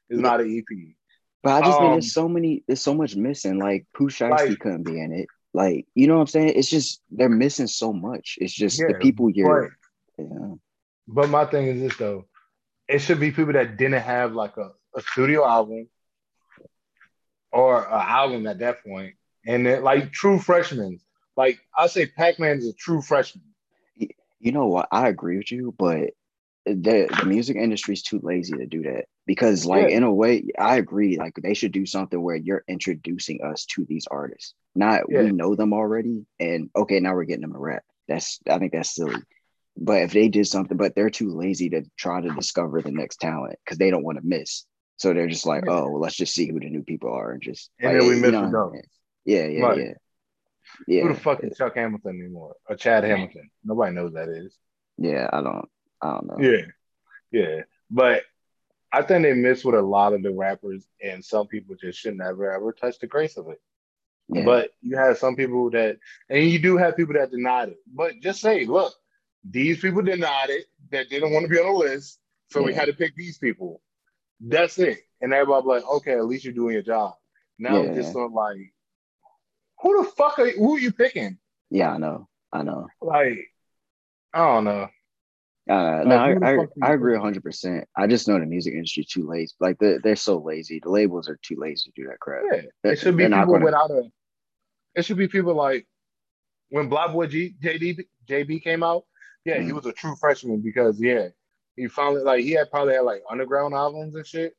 [0.09, 0.77] it's not an EP
[1.41, 3.59] But I just think Um, there's so many, there's so much missing.
[3.59, 5.27] Like Pooh Shiesty Like- couldn't be in it.
[5.53, 6.53] Like, you know what I'm saying?
[6.55, 8.37] It's just they're missing so much.
[8.39, 9.75] It's just the people you're
[10.17, 10.55] but yeah.
[11.07, 12.25] but my thing is this though
[12.87, 15.87] it should be people that didn't have like a, a studio album
[17.51, 20.99] or an album at that point and then like true freshmen
[21.37, 23.45] like I say Pac-Man is a true freshman
[24.39, 24.87] You know what?
[24.91, 26.11] I agree with you, but
[26.65, 29.97] the the music industry is too lazy to do that because, like, Yeah.
[29.97, 31.19] in a way, I agree.
[31.19, 34.55] Like, they should do something where you're introducing us to these artists.
[34.73, 35.21] Not Yeah.
[35.21, 37.83] we know them already, and okay, now we're getting them a rap.
[38.07, 39.21] That's I think that's silly.
[39.77, 43.17] But if they did something, but they're too lazy to try to discover the next
[43.17, 44.65] talent because they don't want to miss.
[44.97, 47.41] So they're just like, oh, well, let's just see who the new people are and
[47.41, 48.73] just And like, then we you miss know, the dope.
[49.25, 49.77] Yeah, yeah, Right.
[49.77, 49.93] yeah.
[50.87, 51.01] Yeah.
[51.03, 54.57] who the fuck is Chuck Hamilton anymore or Chad Hamilton nobody knows that is
[54.97, 55.69] Yeah, I don't
[56.01, 56.37] I don't know.
[56.39, 56.65] Yeah,
[57.31, 57.61] yeah.
[57.91, 58.23] But
[58.91, 62.17] I think they miss with a lot of the rappers, and some people just should
[62.17, 63.61] never ever touch the grace of it.
[64.29, 64.45] Yeah.
[64.45, 65.97] But you have some people that,
[66.29, 67.77] and you do have people that denied it.
[67.91, 68.93] But just say, look,
[69.49, 72.85] these people denied it that didn't want to be on the list, so we had
[72.85, 73.81] to pick these people.
[74.39, 74.99] That's it.
[75.21, 77.15] And everybody like, okay, at least you're doing your job.
[77.57, 77.93] Now Yeah.
[77.93, 78.73] just sort of like,
[79.81, 81.37] who the fuck are you, who are you picking?
[81.69, 82.27] yeah, I know.
[82.51, 82.87] I know.
[83.01, 83.37] Like,
[84.33, 84.89] I don't know.
[85.69, 87.23] Uh, Like, no, I, I, fuck are you I agree picking?
[87.23, 87.87] hundred percent.
[87.95, 89.53] I just know the music industry too lazy.
[89.59, 90.79] Like they're, they're so lazy.
[90.81, 92.43] The labels are too lazy to do that crap.
[92.51, 94.03] Yeah, They're- it should be people gonna- without a.
[94.95, 95.87] It should be people like
[96.69, 99.03] when Black Boy G JD JB came out.
[99.45, 99.73] Yeah, he Mhm.
[99.73, 101.27] was a true freshman because yeah,
[101.75, 104.53] he finally like he had probably had like underground albums and shit.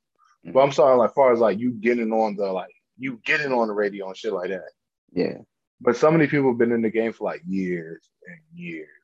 [0.44, 0.52] Mm-hmm.
[0.52, 3.68] But I'm sorry, like far as like you getting on the like you getting on
[3.68, 4.70] the radio and shit like that.
[5.12, 5.38] Yeah,
[5.80, 8.99] But so many people have been in the game for like years and years, and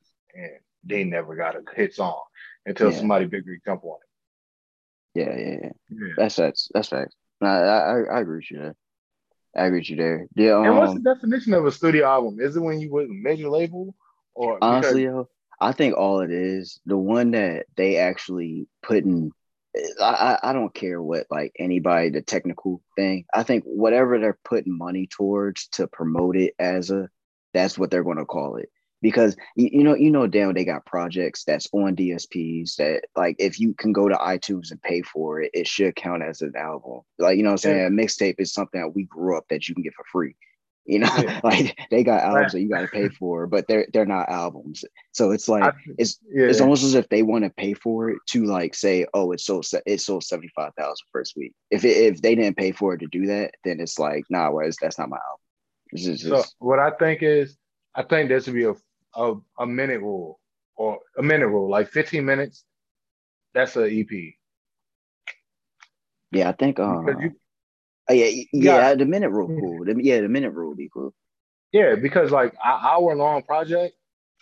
[0.87, 2.21] they never got a hit song
[2.65, 2.97] until Yeah.
[2.97, 3.97] somebody bigger jump on
[5.15, 5.67] yeah, yeah, yeah.
[5.67, 5.75] it.
[5.89, 6.13] Yeah.
[6.17, 6.69] That's facts.
[6.73, 7.15] That's facts.
[7.41, 8.75] No, I, I, I agree with you there.
[9.55, 10.27] I agree with you there.
[10.35, 10.61] Yeah.
[10.63, 12.39] and what's the Um, definition of a studio album?
[12.39, 13.95] Is it when you with a major label
[14.35, 15.27] or because- honestly, yo,
[15.59, 19.31] I think all it is the one that they actually put in.
[20.01, 23.25] I, I I don't care what like anybody the technical thing.
[23.33, 27.09] I think whatever they're putting money towards to promote it as a,
[27.53, 28.69] that's what they're going to call it.
[29.01, 33.35] Because you, you know you know damn they got projects that's on DSPs that like
[33.39, 36.53] if you can go to iTunes and pay for it, it should count as an
[36.57, 37.01] album.
[37.19, 37.77] Like you know what I'm saying?
[37.77, 37.87] Yeah.
[37.87, 40.35] A mixtape is something that we grew up that you can get for free.
[40.85, 41.41] You know, Yeah.
[41.43, 42.51] like they got albums Right.
[42.53, 44.83] that you got to pay for, but they're they're not albums.
[45.11, 46.45] So it's like I- it's yeah.
[46.47, 49.41] it's almost as if they want to pay for it to like say, oh, it
[49.41, 51.53] sold it sold seventy five thousand first week.
[51.69, 54.49] If it, if they didn't pay for it to do that, then it's like nah,
[54.49, 55.43] whereas that's not my album.
[55.95, 57.57] Just, So what I think is,
[57.93, 58.73] I think there should be a,
[59.17, 60.39] a a minute rule
[60.75, 62.63] or a minute rule, like 15 minutes.
[63.53, 64.33] That's an EP.
[66.31, 67.31] yeah, I think uh, you,
[68.09, 68.95] oh, yeah yeah, Yeah.
[68.95, 69.85] the minute rule cool.
[69.85, 71.13] The- yeah, the minute rule would be cool.
[71.71, 73.95] yeah, because like an hour long project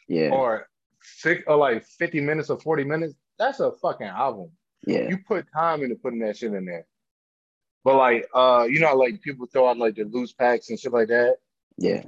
[0.08, 0.68] Yeah, or
[1.02, 4.52] six or like 50 minutes or 40 minutes, that's a fucking album.
[4.86, 6.86] yeah, You put time into putting that shit in there.
[7.84, 10.92] But like, uh, you know, like people throw out like the loose packs and shit
[10.92, 11.38] like that.
[11.78, 12.04] Yeah.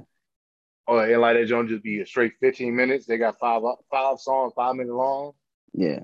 [0.88, 3.04] Or and like that don't just be a straight 15 minutes.
[3.04, 5.32] They got five five songs, five minutes long.
[5.74, 6.00] Yeah.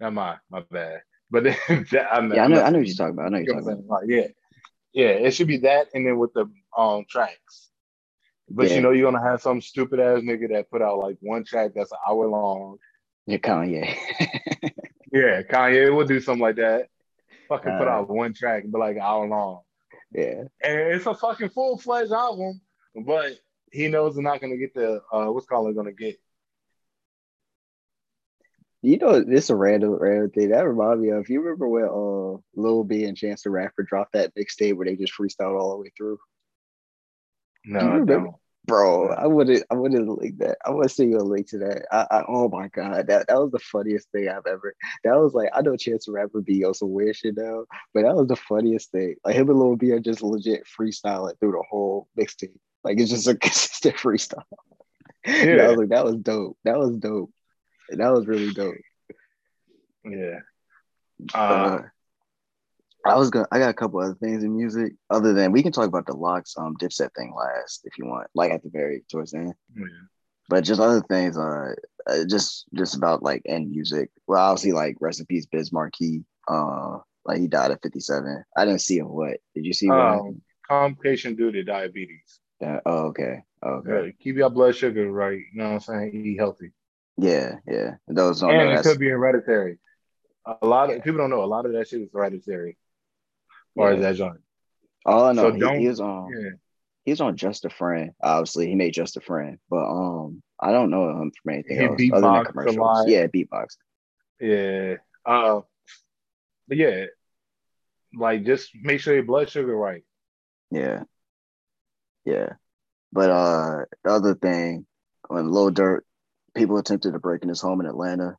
[0.00, 1.02] Not my my bad.
[1.30, 1.56] But then
[1.92, 3.26] that, I'm, Yeah, I know I know what you're talking about.
[3.26, 4.02] I know you're talking about.
[4.08, 4.26] Yeah,
[4.92, 5.10] yeah.
[5.10, 7.70] It should be that, and then with the um tracks.
[8.50, 8.74] But Yeah.
[8.76, 11.70] you know, you're gonna have some stupid ass nigga that put out like one track
[11.76, 12.78] that's an hour long.
[13.26, 13.94] Yeah, Kanye.
[15.12, 16.88] Yeah, Kanye will do something like that.
[17.48, 19.60] Fucking put Uh, out one track and be like an hour long.
[20.10, 20.40] yeah.
[20.60, 22.60] And it's a fucking full fledged album,
[22.94, 23.32] but
[23.72, 26.20] he knows they're not gonna get the uh what's called gonna get.
[28.82, 31.22] You know, this is a random random thing that reminds me of.
[31.22, 34.86] If You remember when uh Lil B and Chance the Rapper dropped that mixtape where
[34.86, 36.18] they just freestyled all the way through?
[37.64, 38.26] No, Do you I remember?
[38.26, 38.36] don't.
[38.66, 40.56] Bro, I wouldn't I wouldn't link that.
[40.64, 41.84] I want to send you a link to that.
[41.92, 44.74] I, I oh my god, that that was the funniest thing I've ever.
[45.02, 48.04] That was like I know Chance the Rapper be on some weird shit now, but
[48.04, 49.16] that was the funniest thing.
[49.22, 52.56] Like him and Lil B are just legit freestyling through the whole mixtape.
[52.84, 54.42] Like it's just a consistent freestyle.
[55.26, 55.62] Yeah.
[55.64, 56.58] I was like, that was dope.
[56.64, 57.30] That was dope.
[57.90, 58.76] That was really dope.
[60.04, 60.40] Yeah.
[61.34, 61.82] Uh, Uh,
[63.06, 63.46] I was gonna.
[63.52, 64.94] I got a couple other things in music.
[65.10, 68.28] Other than we can talk about the LOX, um, Dipset thing last if you want,
[68.34, 69.54] like at the very towards the end.
[69.76, 69.84] yeah.
[70.48, 71.74] But just other things, uh,
[72.06, 74.10] uh, just just about like end music.
[74.26, 74.96] Well, obviously, like
[75.28, 76.24] peace, Biz Markie.
[76.48, 78.42] Uh, like he died at fifty seven.
[78.56, 79.08] I didn't see him.
[79.08, 79.88] What did you see?
[79.90, 82.40] Um, complication due to diabetes.
[82.64, 85.38] Uh, oh, okay, okay, Yeah, keep your blood sugar right.
[85.38, 86.24] You know what I'm saying?
[86.26, 86.72] Eat healthy.
[87.16, 87.94] yeah, yeah.
[88.08, 88.80] Those don't and know.
[88.80, 89.78] it could be hereditary.
[90.60, 91.42] A lot of people don't know.
[91.42, 92.70] A lot of that shit is hereditary.
[92.70, 94.10] As far as Yeah.
[94.10, 94.40] that joint.
[95.06, 95.42] all I know.
[95.48, 96.30] so he, don't- he was on.
[96.36, 96.50] Yeah.
[97.04, 98.12] He was on Just a Friend.
[98.22, 102.10] Obviously, he made Just a Friend, but um, I don't know him from anything He
[102.10, 103.04] else other than commercials.
[103.08, 103.76] Yeah, beatbox.
[104.40, 104.94] Yeah.
[105.26, 105.60] Uh,
[106.66, 107.06] but yeah,
[108.16, 110.02] like just make sure your blood sugar right.
[110.70, 111.02] Yeah.
[112.24, 112.54] Yeah.
[113.12, 114.86] But uh the other thing,
[115.28, 116.00] when Lil Durk,
[116.54, 118.36] people attempted to break in his home in Atlanta,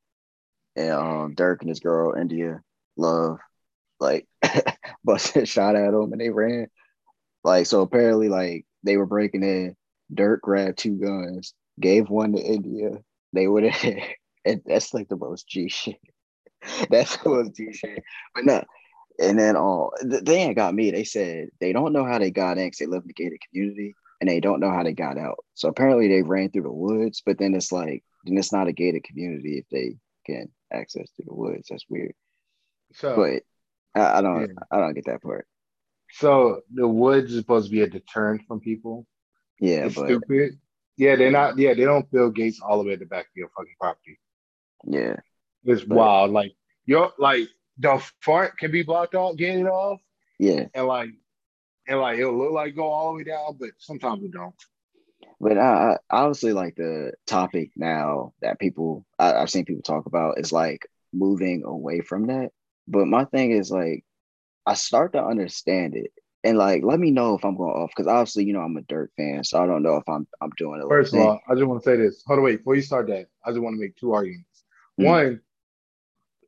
[0.75, 2.61] and um Durk and his girl India
[2.97, 3.39] Love,
[3.99, 4.27] like
[5.03, 6.67] busted shot at him and they ran.
[7.43, 9.75] Like so apparently like they were breaking in,
[10.13, 12.99] Durk grabbed two guns, gave one to India.
[13.33, 14.03] They would have
[14.45, 15.99] and that's like the most G shit.
[16.89, 18.03] That's the most G shit.
[18.33, 18.63] But no,
[19.19, 20.91] and then uh, they ain't got me.
[20.91, 23.93] They said they don't know how they got in they live in the gated community
[24.21, 25.43] and they don't know how they got out.
[25.53, 28.71] So apparently they ran through the woods, but then it's like, then it's not a
[28.73, 31.67] gated community if they can access through the woods.
[31.69, 32.13] That's weird.
[32.93, 34.47] So But I, I don't, Yeah.
[34.71, 35.45] I don't get that part.
[36.11, 39.05] so the woods is supposed to be a deterrent from people.
[39.59, 40.59] Yeah, It's but stupid.
[40.97, 41.57] Yeah, they're not.
[41.57, 44.17] Yeah, they don't build gates all the way at the back of your fucking property.
[44.85, 45.17] yeah,
[45.65, 46.31] It's But- wild.
[46.31, 46.53] Like
[46.85, 50.01] your like the front can be blocked off, gated off,
[50.39, 50.65] yeah.
[50.73, 51.09] and like
[51.87, 54.55] and like it'll look like go all the way down, but sometimes it don't.
[55.39, 60.05] But I, I obviously like the topic now that people I, I've seen people talk
[60.05, 62.51] about is like moving away from that.
[62.87, 64.05] But my thing is like
[64.65, 66.11] I start to understand it.
[66.43, 68.81] And like let me know if I'm going off because obviously, you know, I'm a
[68.81, 70.87] Durk fan, so I don't know if I'm I'm doing it.
[70.87, 72.23] First of all, I just want to say this.
[72.27, 72.57] Hold on, wait.
[72.57, 74.63] Before you start that, I just want to make two arguments.
[74.97, 75.05] Hmm.
[75.05, 75.41] One,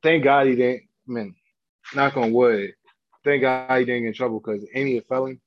[0.03, 0.86] thank God he didn't.
[1.07, 1.35] I mean,
[1.95, 2.73] knock on wood.
[3.23, 5.39] Thank God he didn't get in trouble because ain't he a felon?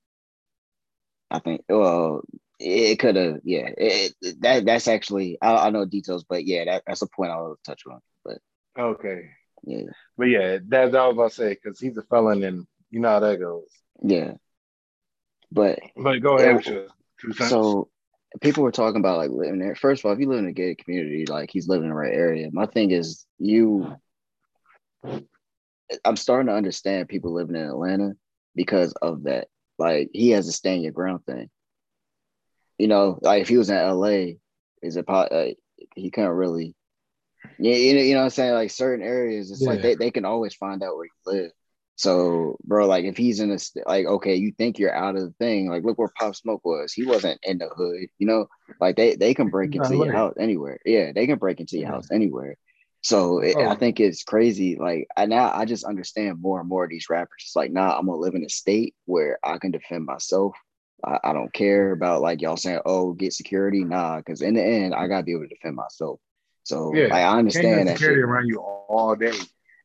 [1.31, 2.23] I think well
[2.59, 6.65] it could have yeah it, it- that that's actually I, I know details but yeah
[6.65, 8.39] that, that's a point I'll touch on but
[8.79, 9.31] Okay,
[9.65, 9.85] yeah
[10.17, 13.01] but yeah, that's all I was about to say because he's a felon and you
[13.01, 13.69] know how that goes.
[14.03, 14.33] yeah
[15.53, 16.87] but But go ahead with your.
[17.47, 17.89] So
[18.41, 19.75] people were talking about like living there.
[19.75, 21.97] First of all, if you live in a gated community, like he's living in the
[21.97, 22.49] right area.
[22.53, 23.95] My thing is you
[26.05, 28.13] I'm starting to understand people living in Atlanta
[28.55, 29.49] because of that.
[29.79, 31.49] Like he has a stand your ground thing.
[32.79, 34.35] You know, like if he was in LA,
[34.83, 35.47] is it uh,
[35.95, 36.75] he couldn't really
[37.59, 38.55] yeah, you know, you know what I'm saying?
[38.55, 41.51] Like certain areas, it's like they, they can always find out where you live.
[41.97, 45.35] So, bro, like if he's in a like, okay, you think you're out of the
[45.39, 45.69] thing.
[45.69, 46.95] Like, look where Pop Smoke was.
[46.95, 48.47] He wasn't in the hood, you know.
[48.81, 50.79] Like they they can break into your house anywhere.
[50.87, 51.95] Yeah, they can break into your Yeah.
[51.95, 52.57] house anywhere.
[53.03, 53.75] So it, I Oh.
[53.75, 54.77] think it's crazy.
[54.77, 57.43] Like I now I just understand more and more of these rappers.
[57.47, 60.55] It's like, nah, I'm gonna live in a state where I can defend myself.
[61.05, 63.85] I, I don't care about like y'all saying, oh, get security.
[63.85, 66.21] Nah, because in the end, I gotta be able to defend myself.
[66.65, 68.29] So Yeah, like, I understand that security shit.
[68.29, 69.33] around you all day.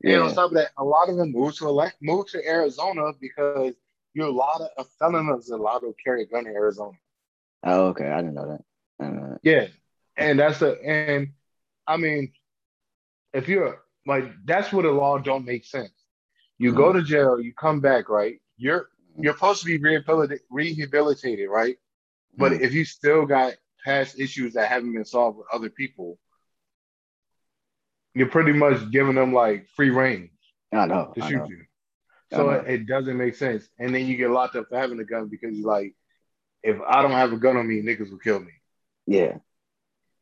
[0.03, 0.21] And Yeah.
[0.23, 3.75] on top of that, a lot of them move to elect, move to Arizona because
[4.13, 6.97] you're a lot of a felon is allowed to carry a gun in Arizona.
[7.63, 8.09] Oh, okay.
[8.09, 8.61] I didn't know that.
[8.99, 9.39] I didn't know that.
[9.41, 9.67] Yeah,
[10.17, 11.29] and that's a and
[11.87, 12.33] I mean,
[13.39, 13.73] if you're
[14.13, 15.93] like that's where the law don't make sense
[16.57, 18.35] You go to jail, you come back, right?
[18.63, 18.83] You're
[19.21, 21.77] you're supposed to be rehabilitated, rehabilitated right?
[22.41, 22.61] But Mm.
[22.65, 23.51] if you still got
[23.87, 26.09] past issues that haven't been solved with other people,
[28.13, 30.31] you're pretty much giving them like free range
[30.71, 31.11] I know.
[31.15, 31.47] to I shoot know.
[31.53, 31.61] you.
[32.33, 33.63] So it, it doesn't make sense.
[33.79, 35.93] And then you get locked up for having a gun because you're like,
[36.63, 38.51] if I don't have a gun on me, niggas will kill me.
[39.05, 39.37] Yeah.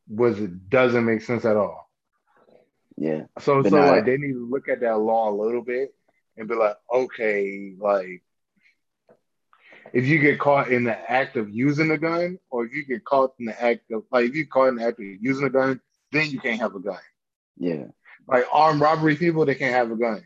[0.07, 1.89] Was it doesn't make sense at all.
[3.03, 3.23] Yeah.
[3.39, 5.93] So But so now- like they need to look at that law a little bit
[6.37, 8.23] and be like, okay, like
[9.91, 13.03] if you get caught in the act of using a gun, or if you get
[13.03, 15.49] caught in the act of like if you caught in the act of using a
[15.49, 15.81] gun,
[16.13, 16.99] then you can't have a gun.
[17.57, 17.87] Yeah.
[18.25, 20.23] Like armed robbery people, they can't have a gun.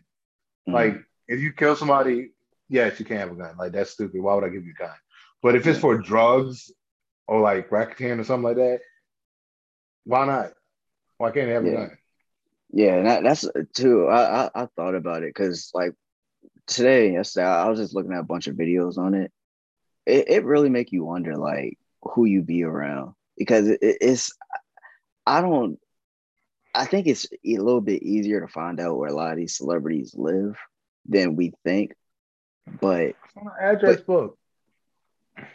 [0.70, 0.74] Mhm.
[0.74, 2.32] Like if you kill somebody,
[2.70, 3.58] yes, you can't have a gun.
[3.58, 4.22] Like that's stupid.
[4.22, 4.96] Why would I give you a gun?
[5.42, 6.72] But if it's for drugs
[7.28, 8.82] or like racketeering or something like that,
[10.04, 10.54] why not?
[11.18, 11.72] Why can't they have Yeah.
[11.72, 11.98] a gun?
[12.72, 14.08] Yeah, and that, that's uh, too.
[14.08, 15.94] I, I I thought about it because like
[16.68, 19.32] today, yesterday, I was just looking at a bunch of videos on it.
[20.06, 24.34] It it really make you wonder like who you be around because it, it's.
[25.26, 25.80] I don't.
[26.76, 29.58] I think it's a little bit easier to find out where a lot of these
[29.58, 30.58] celebrities live
[31.08, 31.94] than we think,
[32.80, 34.38] but It's on the address book.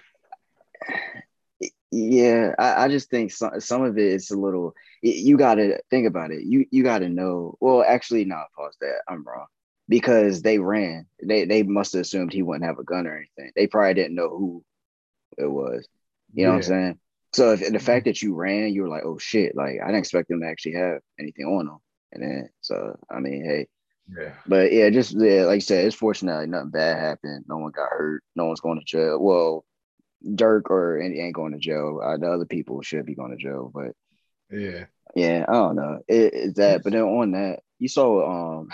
[1.90, 4.74] yeah, I, I just think some some of it is a little.
[5.02, 6.44] You got to think about it.
[6.44, 7.56] You you got to know.
[7.60, 9.00] Well, actually, no, pause that.
[9.08, 9.46] I'm wrong
[9.88, 11.06] because they ran.
[11.22, 13.52] They they must have assumed he wouldn't have a gun or anything.
[13.56, 14.64] They probably didn't know who
[15.38, 15.88] it was.
[16.34, 16.98] You know what I'm saying?
[17.32, 19.96] So if the fact that you ran, you were like, oh shit, like I didn't
[19.98, 21.78] expect them to actually have anything on them.
[22.12, 23.66] And then so I mean, hey,
[24.08, 24.32] Yeah.
[24.46, 27.46] but yeah, just yeah, like you said, it's fortunate like, nothing bad happened.
[27.48, 28.22] No one got hurt.
[28.36, 29.18] No one's going to jail.
[29.18, 29.64] Well,
[30.24, 32.00] Durk or any ain't going to jail.
[32.02, 33.70] Uh, the other people should be going to jail.
[33.74, 33.92] But
[34.52, 34.84] Yeah.
[35.14, 36.00] yeah, I don't know.
[36.08, 36.82] It, it's that.
[36.84, 38.68] But then on that, you saw um,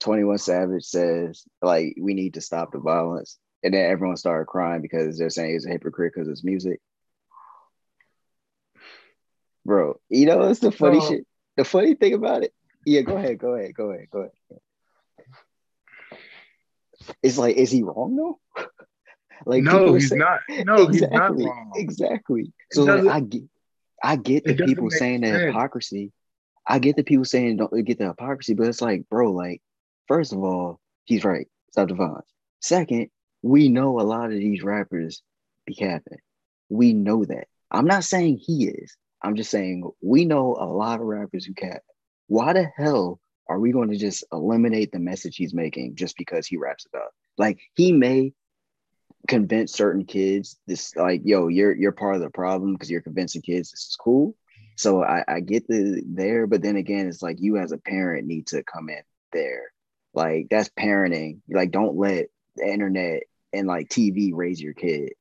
[0.00, 4.46] Twenty One Savage says like we need to stop the violence, and then everyone started
[4.46, 6.80] crying because they're saying he's a hypocrite because it's music.
[9.64, 11.26] Bro, you know what's the funny So- shit?
[11.56, 12.54] The funny thing about it,
[12.86, 13.00] yeah.
[13.00, 14.30] Go ahead, go ahead, go ahead, go ahead.
[17.22, 18.38] It's like, is he wrong though?
[19.46, 20.40] like no, he's say- not.
[20.64, 21.72] No, he's not exactly, wrong.
[21.74, 22.52] Exactly.
[22.72, 23.42] So like, I get,
[24.02, 25.42] I get the people saying the sense.
[25.46, 26.12] hypocrisy.
[26.66, 29.62] I get the people saying don't uh, get the hypocrisy, but it's like, bro, like,
[30.06, 31.48] first of all, he's right.
[31.72, 32.28] Stop the violence.
[32.60, 33.08] Second,
[33.42, 35.22] we know a lot of these rappers
[35.66, 36.18] be capping.
[36.68, 37.46] We know that.
[37.70, 38.96] I'm not saying he is.
[39.22, 41.82] I'm just saying we know a lot of rappers who cap.
[42.26, 46.46] Why the hell are we going to just eliminate the message he's making just because
[46.46, 47.06] he raps about?
[47.06, 47.12] it?
[47.38, 48.32] Like he may
[49.26, 53.42] convince certain kids this like yo you're you're part of the problem because you're convincing
[53.42, 54.36] kids this is cool.
[54.76, 58.26] So I, I get the there but then again it's like you as a parent
[58.26, 59.02] need to come in
[59.32, 59.72] there.
[60.14, 61.40] Like that's parenting.
[61.48, 62.26] Like don't let
[62.56, 65.14] the internet and like tv raise your kid.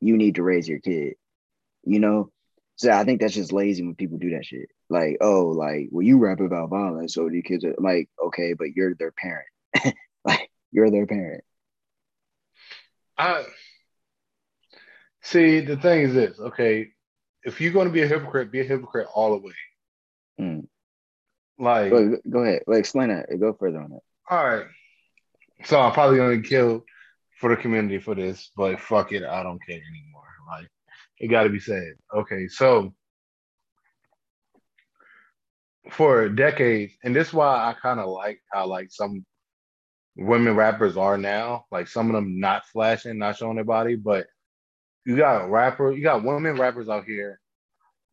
[0.00, 1.14] You need to raise your kid
[1.84, 2.30] you know?
[2.76, 4.68] So i think that's just lazy when people do that shit.
[4.90, 8.72] Like oh like well you rap about violence so the kids are like okay but
[8.74, 9.48] you're their parent.
[10.24, 11.44] Like you're their parent
[13.16, 13.44] I
[15.22, 15.60] see.
[15.60, 16.38] The thing is this.
[16.38, 16.88] Okay,
[17.44, 19.54] if you're going to be a hypocrite, be a hypocrite all the way.
[20.40, 20.66] Mm.
[21.58, 24.02] Like, go, go ahead Like explain that go further on it.
[24.28, 24.66] all right.
[25.64, 26.84] So I'm probably going to kill
[27.38, 30.24] for the community for this, but fuck it, I don't care anymore.
[30.50, 30.68] Like,
[31.18, 31.94] it got to be said.
[32.14, 32.92] Okay, so
[35.90, 39.24] for decades, and this is why I kind of like how like some
[40.16, 41.66] women rappers are now.
[41.70, 44.26] Like some of them not flashing, not showing their body, but
[45.04, 47.40] you got rapper, you got women rappers out here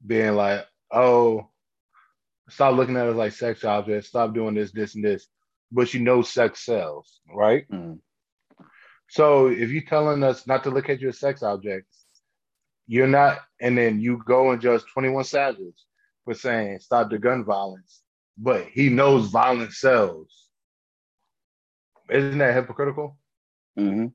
[0.05, 1.47] being like, oh,
[2.49, 5.27] stop looking at us like sex objects, stop doing this, this, and this.
[5.71, 7.69] But you know sex sells, right?
[7.69, 7.99] Mm.
[9.09, 12.05] So if you're telling us not to look at you as sex objects,
[12.87, 15.85] you're not, and then you go and judge 21 Savage
[16.25, 18.01] for saying stop the gun violence,
[18.37, 20.49] but he knows violence sells.
[22.11, 23.17] Isn't that hypocritical?
[23.77, 24.07] hmm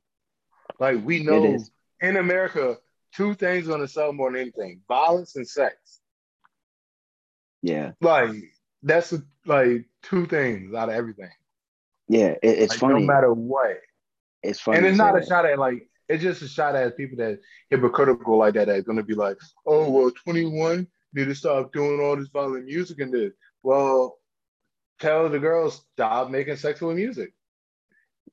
[0.79, 1.65] Like we know
[2.01, 2.77] in America,
[3.15, 6.01] two things gonna sell more than anything: violence and sex.
[7.63, 8.31] Yeah, Like
[8.83, 9.15] that's
[9.47, 11.31] like two things out of everything.
[12.09, 12.35] yeah.
[12.43, 13.01] It, it's Like, funny.
[13.01, 13.79] no matter what.
[14.43, 14.79] it's funny.
[14.79, 15.27] and it's not a that.
[15.29, 17.41] shot at like it's just a shot at people that
[17.71, 19.37] hypocritical like that that's gonna be like,
[19.67, 23.33] oh well, 21 need to stop doing all this violent music and this.
[23.63, 24.19] Well,
[25.01, 27.33] tell the girls stop making sexual music.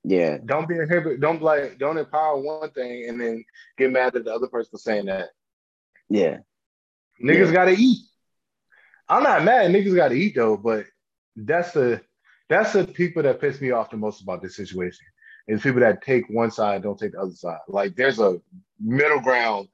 [0.04, 1.22] Yeah, Don't be a hypocrite.
[1.22, 3.44] Don't like don't empower one thing and then
[3.78, 5.30] get mad at the other person for saying that.
[6.10, 6.38] yeah,
[7.24, 7.54] Niggas Yeah.
[7.54, 8.00] gotta eat.
[9.08, 9.72] I'm not mad.
[9.72, 10.86] Niggas gotta eat though, but
[11.36, 12.02] that's the
[12.50, 15.06] that's the people that piss me off the most about this situation.
[15.48, 17.60] Is people that take one side, don't take the other side.
[17.68, 18.39] Like there's a
[18.80, 19.68] middle ground,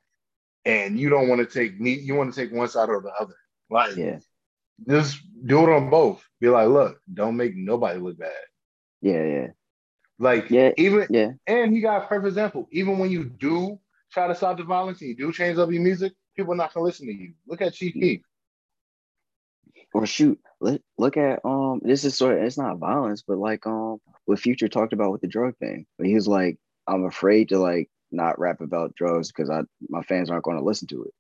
[0.66, 1.94] and you don't want to take me.
[1.94, 3.36] You want to take one side or the other.
[3.70, 4.20] Like Yeah.
[4.88, 6.24] just do it on both.
[6.40, 8.32] Be like, look, don't make nobody look bad.
[9.02, 9.48] Yeah, yeah.
[10.20, 11.32] Like Yeah, even Yeah.
[11.48, 12.68] and he got a perfect example.
[12.72, 13.80] Even when you do
[14.12, 16.74] try to stop the violence and you do change up your music, people are not
[16.74, 17.34] gonna listen to you.
[17.48, 18.22] Look at Chief Keef.
[19.94, 23.66] Or shoot, look look at um this is sort of it's not violence, but like
[23.66, 25.86] um what Future talked about with the drug thing.
[25.98, 30.02] But he was like, I'm afraid to like not rap about drugs because I my
[30.04, 31.14] fans aren't gonna listen to it.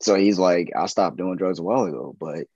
[0.00, 2.46] So he's like, I stopped doing drugs a while ago, but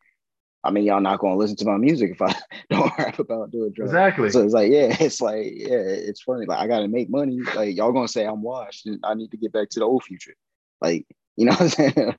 [0.64, 2.34] I mean y'all not gonna listen to my music if I
[2.70, 3.90] don't rap about doing drugs.
[3.90, 4.30] Exactly.
[4.30, 6.46] So it's like, yeah, it's like, yeah, it's funny.
[6.46, 7.40] Like I gotta make money.
[7.54, 10.04] Like y'all gonna say I'm washed and I need to get back to the old
[10.04, 10.34] future.
[10.80, 11.06] Like,
[11.36, 12.16] you know what I'm saying?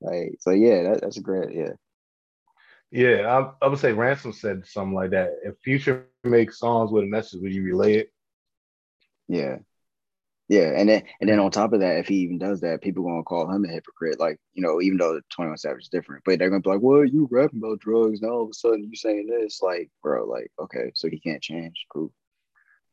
[0.00, 1.72] like, so yeah, that, that's a great, yeah.
[2.90, 3.26] Yeah,
[3.60, 5.30] I, I would say Ransom said something like that.
[5.42, 8.12] If Future makes songs with a message, would you relay it?
[9.26, 9.56] Yeah.
[10.48, 10.72] Yeah.
[10.76, 11.46] And then and then mm-hmm.
[11.46, 14.20] on top of that, if he even does that, people gonna call him a hypocrite.
[14.20, 17.04] Like, you know, even though 21 Savage is different, but they're gonna be like, Well,
[17.04, 19.60] you rapping about drugs, now all of a sudden you saying this.
[19.62, 21.86] Like, bro, like, okay, so he can't change.
[21.92, 22.12] Cool.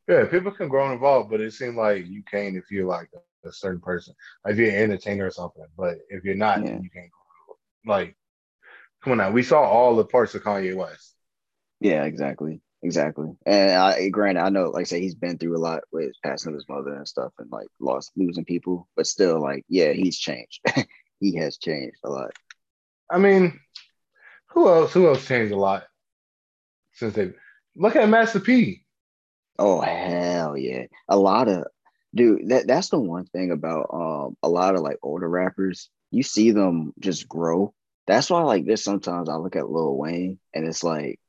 [0.07, 3.49] Yeah, people can grow involved, but it seems like you can't if you're like a,
[3.49, 4.13] a certain person,
[4.45, 5.65] like if you're an entertainer or something.
[5.77, 6.79] But if you're not, Yeah.
[6.81, 7.11] you can't.
[7.85, 8.15] Like,
[9.03, 11.15] come on now, we saw all the parts of Kanye West.
[11.79, 12.61] Yeah, exactly.
[12.83, 13.29] Exactly.
[13.45, 16.49] And I granted, I know, like I say, he's been through a lot with passing
[16.49, 20.17] of his mother and stuff and like lost losing people, but still, like, yeah, he's
[20.17, 20.61] changed.
[21.19, 22.31] he has changed a lot.
[23.09, 23.59] I mean,
[24.47, 24.93] who else?
[24.93, 25.83] Who else changed a lot
[26.93, 27.33] since they
[27.75, 28.83] look at Master P?
[29.59, 30.85] Oh hell yeah.
[31.07, 31.65] A lot of
[32.15, 35.89] dude, that that's the one thing about um a lot of like older rappers.
[36.09, 37.73] You see them just grow.
[38.07, 41.19] That's why like this sometimes I look at Lil Wayne and it's like,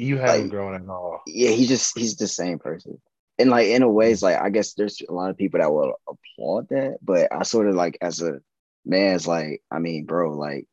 [0.00, 1.20] You haven't Like- grown at all.
[1.26, 3.00] yeah, he just he's the same person.
[3.38, 5.72] And like in a way, it's like I guess there's a lot of people that
[5.72, 8.40] will applaud that, but I sort of like as a
[8.84, 10.66] man, it's like, I mean, bro, like,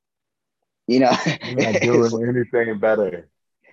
[0.88, 1.12] you know,
[1.46, 3.30] You're not doing anything better.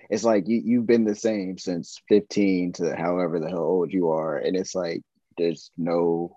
[0.09, 4.09] it's like you you've been the same since 15 to however the hell old you
[4.11, 5.01] are, and it's like
[5.37, 6.35] there's no.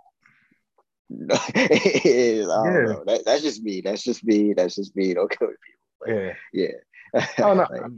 [1.11, 2.95] Don't Yeah.
[3.07, 3.81] That, that's just me.
[3.81, 4.53] That's just me.
[4.53, 5.15] That's just me.
[5.15, 6.15] Don't kill people.
[6.15, 6.35] Yeah.
[6.53, 7.25] Yeah.
[7.39, 7.91] Oh no, Like,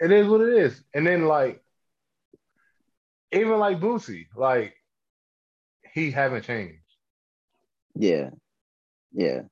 [0.00, 0.82] it is what it is.
[0.94, 1.62] And then like,
[3.32, 4.74] even like Boosie, like
[5.94, 6.82] he haven't changed.
[7.94, 8.30] yeah.
[9.12, 9.42] Yeah.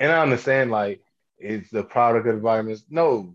[0.00, 1.02] And I understand like
[1.38, 2.84] it's the product of environments.
[2.88, 3.34] No,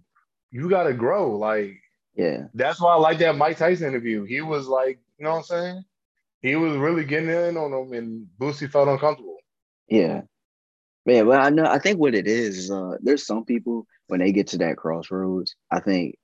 [0.52, 1.38] you gotta grow.
[1.38, 1.76] Like
[2.16, 2.48] Yeah.
[2.54, 4.24] that's why I like that Mike Tyson interview.
[4.24, 5.84] He was like, you know what I'm saying?
[6.42, 9.38] He was really getting in on him, and Boosie felt uncomfortable.
[9.88, 10.22] Yeah.
[11.06, 14.20] Yeah, but I know I think what it is is uh there's some people when
[14.20, 16.18] they get to that crossroads, I think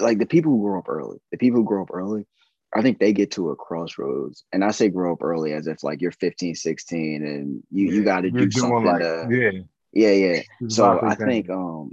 [0.00, 2.26] like the people who grow up early, the people who grow up early,
[2.74, 4.44] I think they get to a crossroads.
[4.52, 8.04] And I say grow up early as if like you're 15, 16 and you you
[8.04, 9.50] got to do something like, to, yeah.
[9.92, 10.42] yeah, yeah.
[10.60, 11.92] it's So I think um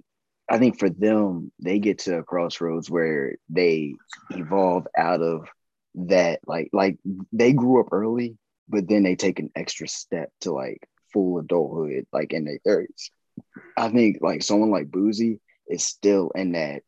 [0.49, 3.95] I think for them they get to a crossroads where they
[4.31, 5.47] evolve out of
[5.95, 6.97] that like like
[7.31, 8.37] they grew up early,
[8.69, 10.87] but then they take an extra step to like
[11.17, 13.09] full adulthood, like in their thirties.
[13.75, 16.83] I think like someone like Boosie is still in that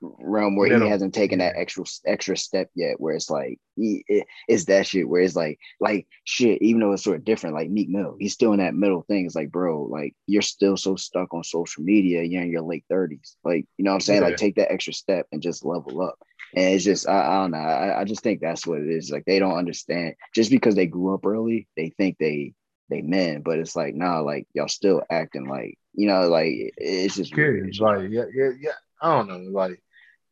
[0.00, 0.84] realm where Middle.
[0.84, 4.86] he hasn't taken that extra extra step yet, where it's like he, it, it's that
[4.86, 8.16] shit where it's like like shit, even though it's sort of different, like Meek Mill,
[8.20, 9.26] he's still in that middle thing.
[9.26, 12.84] It's like, bro, like you're still so stuck on social media, you're in your late
[12.90, 13.34] 30s.
[13.42, 14.22] Like, you know what I'm saying?
[14.22, 14.28] Yeah.
[14.28, 16.18] Like take that extra step and just level up.
[16.54, 17.58] And it's just, I, I don't know.
[17.58, 19.10] I, I just think that's what it is.
[19.10, 22.54] Like they don't understand just because they grew up early, they think they
[22.94, 27.16] they men, but it's like, nah, like y'all still acting like, you know, like it's
[27.16, 27.80] just kids.
[27.80, 28.78] Like, yeah, yeah, yeah.
[29.02, 29.60] I don't know.
[29.60, 29.82] Like,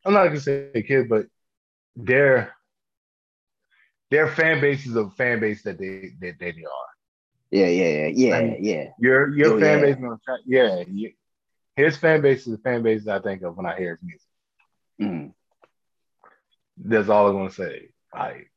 [0.07, 1.27] I'm not gonna say kid, but
[1.97, 2.55] their
[4.11, 6.91] their fan base is a fan base that they that they are.
[7.51, 8.85] Yeah, yeah, yeah, yeah, Like, yeah.
[8.99, 9.81] Your your Oh, fan yeah.
[9.81, 10.85] base, is gonna try- yeah.
[10.89, 11.13] You,
[11.77, 14.03] his fan base is the fan base that I think of when I hear his
[14.03, 14.29] music.
[15.01, 15.33] Mm.
[16.79, 17.91] That's all I'm gonna say.
[18.15, 18.52] Like,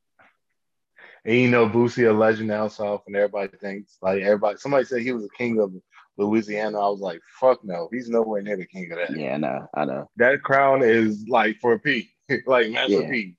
[1.25, 4.57] and you know, Boosie a legend down south, and everybody thinks like everybody.
[4.57, 5.73] Somebody said he was the king of
[6.17, 6.79] Louisiana.
[6.79, 9.17] I was like, fuck no, he's nowhere near the king of that.
[9.17, 10.09] Yeah, I know, I know.
[10.17, 12.09] That crown is like for P,
[12.45, 13.09] like Master Yeah.
[13.09, 13.35] P.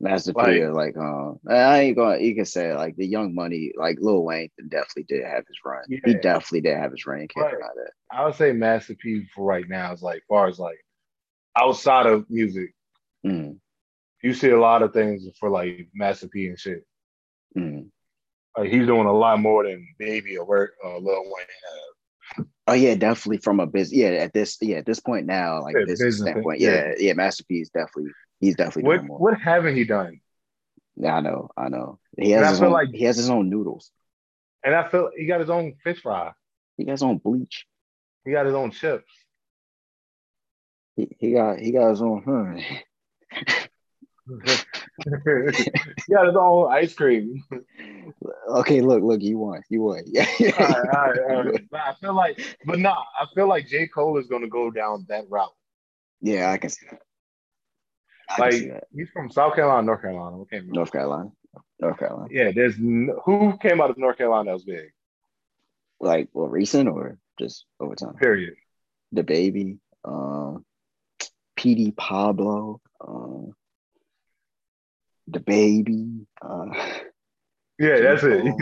[0.00, 2.18] Master Like- P, like, um, I ain't going.
[2.18, 5.56] To you can say like the Young Money, like Lil Wayne, definitely did have his
[5.64, 5.84] run.
[5.88, 7.28] He definitely did have his reign.
[7.28, 7.90] Can't deny that.
[8.10, 10.78] I would say Master P for right now is like far as like
[11.56, 12.74] outside of music.
[13.24, 13.58] Mm,
[14.22, 16.84] You see a lot of things for like Master P and shit.
[17.56, 17.88] Mm.
[18.56, 21.46] Like he's doing a lot more than Baby or Work uh, Lil Wayne
[22.36, 22.46] have.
[22.68, 23.98] Oh yeah, definitely from a business.
[23.98, 26.86] Yeah, at this yeah at this point now, like Yeah, this business standpoint, yeah.
[26.88, 29.18] yeah, yeah, Master P is definitely he's definitely What doing more.
[29.18, 30.20] what haven't he done?
[30.96, 31.98] Yeah, I know, I know.
[32.16, 32.70] He has his own.
[32.72, 33.90] like- he has his own noodles.
[34.62, 36.32] And I feel he got his own fish fry.
[36.78, 37.66] He got his own bleach.
[38.24, 39.10] He got his own chips.
[40.96, 42.22] He, he got he got his own.
[42.24, 43.44] Huh.
[46.06, 47.42] he got all ice cream.
[48.48, 50.02] Okay, look, look, you won, you won.
[50.06, 50.26] Yeah,
[50.58, 51.70] all right, all right, all right.
[51.70, 53.86] But I feel like, but nah, I feel like J.
[53.88, 55.52] Cole is gonna go down that route.
[56.20, 57.00] yeah, I can see that.
[58.30, 58.84] I can see Like that.
[58.94, 60.38] he's from South Carolina, North Carolina.
[60.42, 61.30] Okay, North Carolina,
[61.80, 62.28] North Carolina.
[62.30, 62.50] yeah.
[62.54, 64.92] There's n- who came out of North Carolina that was big.
[66.00, 68.14] Like, well, recent or just over time?
[68.14, 68.54] Period.
[69.14, 70.64] DaBaby, um,
[71.56, 73.52] Petey Pablo, um,
[75.30, 76.26] DaBaby.
[76.42, 76.66] Uh,
[77.78, 78.54] Yeah, that's it.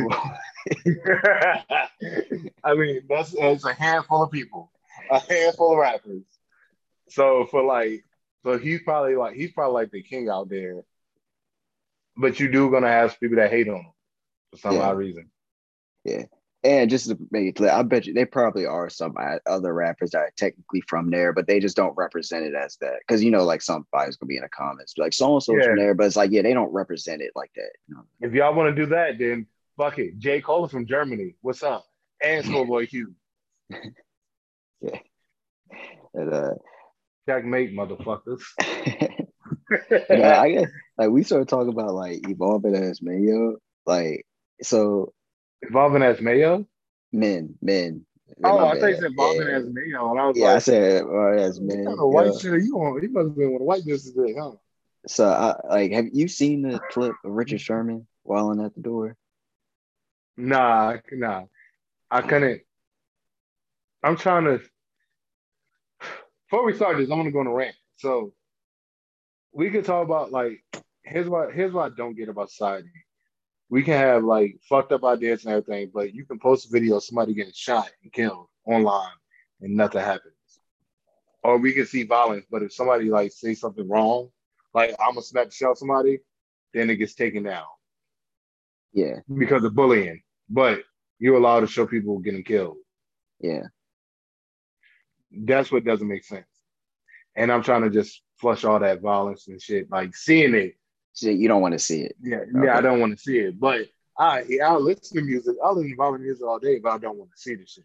[2.65, 4.71] I mean, that's it's a handful of people,
[5.11, 6.23] a handful of rappers.
[7.09, 8.05] So for like,
[8.45, 10.83] so he's probably like he's probably like the king out there.
[12.17, 13.93] But you do gonna have people that hate on him
[14.51, 14.83] for some Yeah.
[14.89, 15.31] odd reason.
[16.65, 20.11] And just to make it clear, I bet you they probably are some other rappers
[20.11, 23.01] that are technically from there, but they just don't represent it as that.
[23.01, 25.65] Because you know, like somebody's gonna be in the comments, like so and so Yeah.
[25.65, 27.71] from there, but it's like, yeah, they don't represent it like that.
[27.89, 28.05] You know?
[28.21, 29.47] If y'all want to do that, then
[29.77, 30.19] fuck it.
[30.19, 30.41] J.
[30.41, 31.35] Cole is from Germany.
[31.41, 31.85] What's up?
[32.23, 33.13] And Schoolboy Q.
[36.15, 36.51] And, uh,
[37.29, 38.43] Checkmate, motherfuckers.
[40.11, 43.57] yeah, I guess like we started talking about like evolving as mayo,
[43.87, 44.27] like
[44.63, 45.13] so
[45.63, 46.67] Evolving as Mayo?
[47.13, 48.05] men, men.
[48.45, 48.97] Oh, I you bad.
[48.97, 49.57] said Evolving yeah.
[49.57, 50.11] as Mayo.
[50.11, 51.85] And I was Yeah, I said uh, as what men.
[51.85, 53.01] kind of white shit are you on?
[53.01, 54.53] He must have been of the white business did, huh?
[55.07, 59.17] So, I, like, have you seen the clip of Richard Sherman wilding at the door?
[60.37, 61.45] Nah, nah.
[62.11, 62.63] I couldn't.
[64.03, 64.61] I'm trying to.
[66.51, 67.75] Before we start this, I'm gonna go on a rant.
[67.97, 68.33] So
[69.53, 70.63] we could talk about like
[71.03, 72.89] here's what here's what I don't get about society.
[73.73, 76.97] We can have like fucked up ideas and everything, but you can post a video
[76.97, 79.17] of somebody getting shot and killed online
[79.63, 80.35] and nothing happens.
[81.43, 84.29] Or we can see violence, but if somebody like say something wrong,
[84.75, 86.19] like I'm gonna smack the shit out somebody,
[86.75, 87.65] then it gets taken down
[88.93, 90.21] Yeah, because of bullying.
[90.51, 90.83] But
[91.19, 92.77] you're allowed to show people getting killed.
[93.41, 93.63] yeah,
[95.31, 96.45] That's what doesn't make sense.
[97.37, 99.91] And I'm trying to just flush all that violence and shit.
[99.91, 100.75] Like seeing it,
[101.13, 102.17] so you don't want to see it.
[102.23, 103.59] yeah, yeah, I don't want to see it.
[103.61, 103.89] But
[104.19, 105.57] I I'll listen to music.
[105.65, 107.85] I'll listen to violent music all day, but I don't want to see the shit.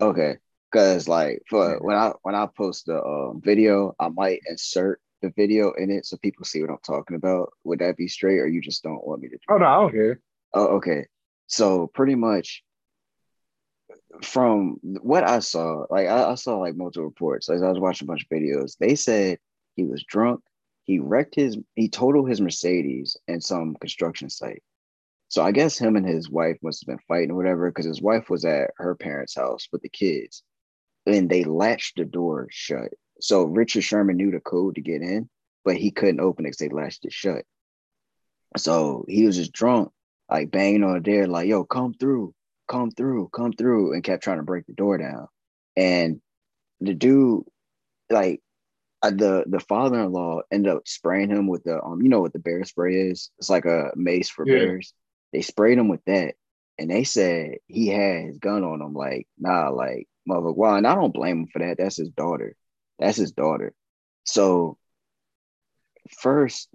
[0.00, 0.36] Okay,
[0.70, 1.76] because like for Yeah.
[1.80, 6.04] when I when I post the um, video, I might insert the video in it
[6.04, 7.50] so people see what I'm talking about.
[7.64, 9.38] Would that be straight, or you just don't want me to?
[9.48, 10.20] Oh no, I don't care.
[10.54, 11.06] Oh, okay.
[11.48, 12.62] So pretty much
[14.22, 17.48] from what I saw, like I, I saw like multiple reports.
[17.48, 19.38] As I was watching a bunch of videos, they said
[19.74, 20.40] he was drunk.
[20.86, 24.62] He wrecked his, he totaled his Mercedes in some construction site.
[25.28, 28.00] So I guess him and his wife must have been fighting or whatever, because his
[28.00, 30.44] wife was at her parents' house with the kids,
[31.04, 32.92] and they latched the door shut.
[33.20, 35.28] So Richard Sherman knew the code to get in,
[35.64, 37.44] but he couldn't open it because they latched it shut.
[38.56, 39.90] So he was just drunk
[40.30, 42.34] like banging on the door, like, yo, come through,
[42.68, 45.28] come through, come through, and kept trying to break the door down.
[45.76, 46.20] And
[46.80, 47.44] the dude,
[48.10, 48.40] like,
[49.06, 52.38] uh, the the father-in-law ended up spraying him with the um, you know what the
[52.38, 53.30] bear spray is?
[53.38, 54.54] It's like a mace for Yeah.
[54.54, 54.94] bears.
[55.32, 56.34] They sprayed him with that,
[56.78, 58.94] and they said he had his gun on him.
[58.94, 60.52] Like, nah, like, mother.
[60.52, 61.78] Well, and I don't blame him for that.
[61.78, 62.56] That's his daughter.
[62.98, 63.74] That's his daughter.
[64.24, 64.78] So
[66.18, 66.68] first,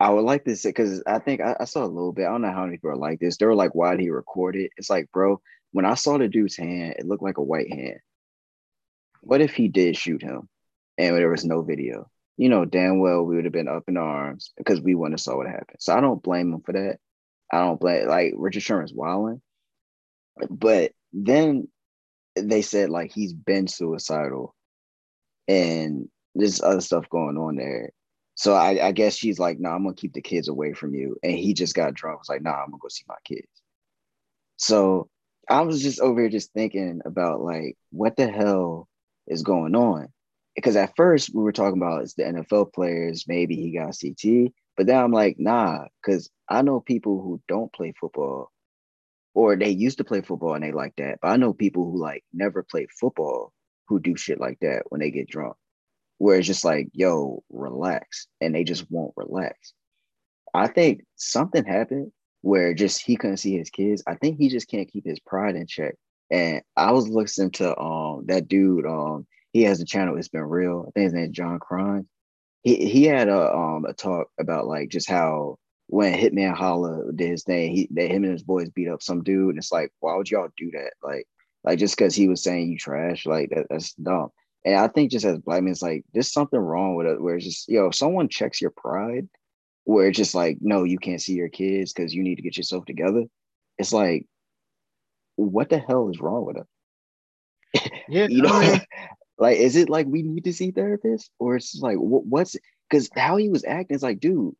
[0.00, 2.26] I would like to say because I think I, I saw a little bit.
[2.26, 3.36] I don't know how many people are like this.
[3.36, 5.40] They were like, "Why did he record it?" It's like, bro,
[5.72, 7.98] when I saw the dude's hand, it looked like a white hand.
[9.22, 10.48] What if he did shoot him,
[10.98, 12.10] and there was no video?
[12.36, 15.20] You know, damn well we would have been up in arms because we wouldn't have
[15.20, 15.78] saw what happened.
[15.80, 16.98] So I don't blame him for that.
[17.52, 19.40] I don't blame like Richard Sherman's wilding,
[20.50, 21.68] but then
[22.36, 24.54] they said like he's been suicidal,
[25.48, 27.90] and there's other stuff going on there.
[28.36, 30.94] So I, I guess she's like, no, nah, I'm gonna keep the kids away from
[30.94, 31.16] you.
[31.22, 32.18] And he just got drunk.
[32.18, 33.46] Was like, nah, I'm gonna go see my kids.
[34.56, 35.08] So
[35.48, 38.88] I was just over here just thinking about like what the hell
[39.26, 40.08] is going on.
[40.54, 44.52] Because at first we were talking about it's the NFL players, maybe he got CT,
[44.76, 48.50] but then I'm like, nah, because I know people who don't play football
[49.34, 51.18] or they used to play football and they like that.
[51.20, 53.52] But I know people who like never played football
[53.88, 55.56] who do shit like that when they get drunk
[56.18, 58.26] where it's just like, yo, relax.
[58.40, 59.72] And they just won't relax.
[60.52, 64.02] I think something happened where just he couldn't see his kids.
[64.06, 65.94] I think he just can't keep his pride in check
[66.30, 68.86] And I was listening to um that dude.
[68.86, 70.18] Um, he has a channel.
[70.18, 70.84] It's been real.
[70.88, 72.06] I think his name is John Crine.
[72.62, 77.30] He he had a um a talk about like just how when Hitman Holla did
[77.30, 79.90] his thing, he that him and his boys beat up some dude, and it's like,
[80.00, 80.92] why would y'all do that?
[81.02, 81.26] Like,
[81.62, 84.30] like just because he was saying you trash, like that, that's dumb.
[84.64, 87.36] And I think just as black men, it's like there's something wrong with it where
[87.36, 89.28] it's just, yo, if someone checks your pride,
[89.84, 92.56] where it's just like, no, you can't see your kids because you need to get
[92.56, 93.24] yourself together.
[93.78, 94.26] It's like,
[95.36, 96.66] what the hell is wrong with it?
[98.08, 98.80] Yeah, you know, I mean,
[99.44, 102.56] like, is it like we need to see therapists, or it's like, what, what's
[102.88, 104.54] because how he was acting is like, dude,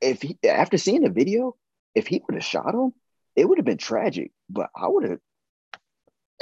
[0.00, 1.54] if he after seeing the video,
[1.94, 2.92] if he would have shot him,
[3.36, 4.32] it would have been tragic.
[4.50, 5.20] But I would have.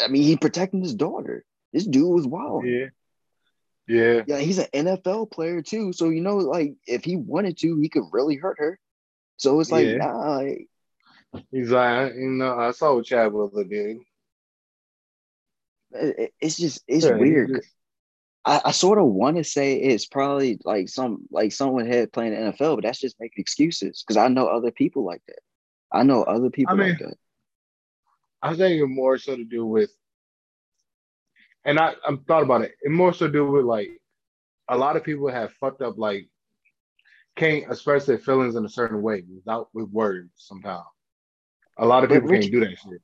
[0.02, 1.44] I mean, he protecting his daughter.
[1.70, 2.64] This dude was wild.
[2.64, 2.86] yeah,
[3.86, 5.92] yeah, Yeah, he's an NFL player too.
[5.92, 8.78] So you know, like if he wanted to, he could really hurt her.
[9.36, 9.98] So it's like, Yeah.
[9.98, 10.44] nah,
[11.50, 13.98] He's like, you know, I saw what Chad Chadwell did.
[15.94, 17.64] It- it- it's just it's weird.
[18.46, 22.32] I, I sort of want to say it's probably like some like someone had playing
[22.32, 25.38] the NFL, but that's just making excuses because I know other people like that.
[25.90, 27.16] I know other people like mean, that.
[28.42, 29.90] I think it more so to do with,
[31.64, 32.72] and I I'm thought about it.
[32.82, 33.88] It more so to do with like
[34.68, 36.28] a lot of people have fucked up like
[37.36, 40.84] can't express their feelings in a certain way without with words sometimes.
[41.78, 43.00] A lot of people Rich- can't do that shit.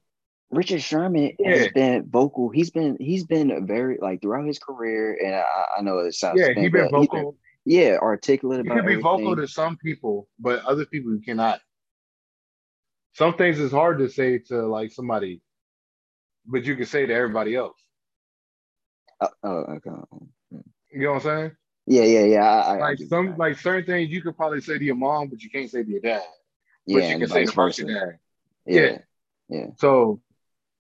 [0.51, 2.51] Richard Sherman has been vocal.
[2.51, 6.41] He's been he's been very like throughout his career, and I, I know it sounds
[6.41, 7.37] Yeah, he's been but he's vocal.
[7.65, 11.61] yeah, articulate He can be vocal to some people, but other people you cannot.
[13.13, 15.41] Some things is hard to say to like somebody,
[16.47, 17.79] but you can say to everybody else.
[19.21, 19.91] Uh, oh, okay.
[20.93, 21.51] You know what I'm saying?
[21.87, 22.45] Yeah, yeah, yeah.
[22.45, 23.39] I, I, I Like some that.
[23.39, 25.89] like certain things you could probably say to your mom, but you can't say to
[25.91, 26.23] your dad.
[26.87, 28.19] yeah, but you can say to your dad.
[28.67, 28.99] Yeah,
[29.49, 29.67] Yeah.
[29.79, 30.21] So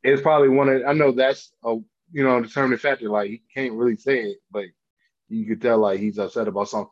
[0.02, 1.76] it's probably one of I know that's a
[2.12, 3.08] you know determining factor.
[3.08, 4.66] Like he can't really say it, but
[5.28, 6.90] you could tell like he's upset about something.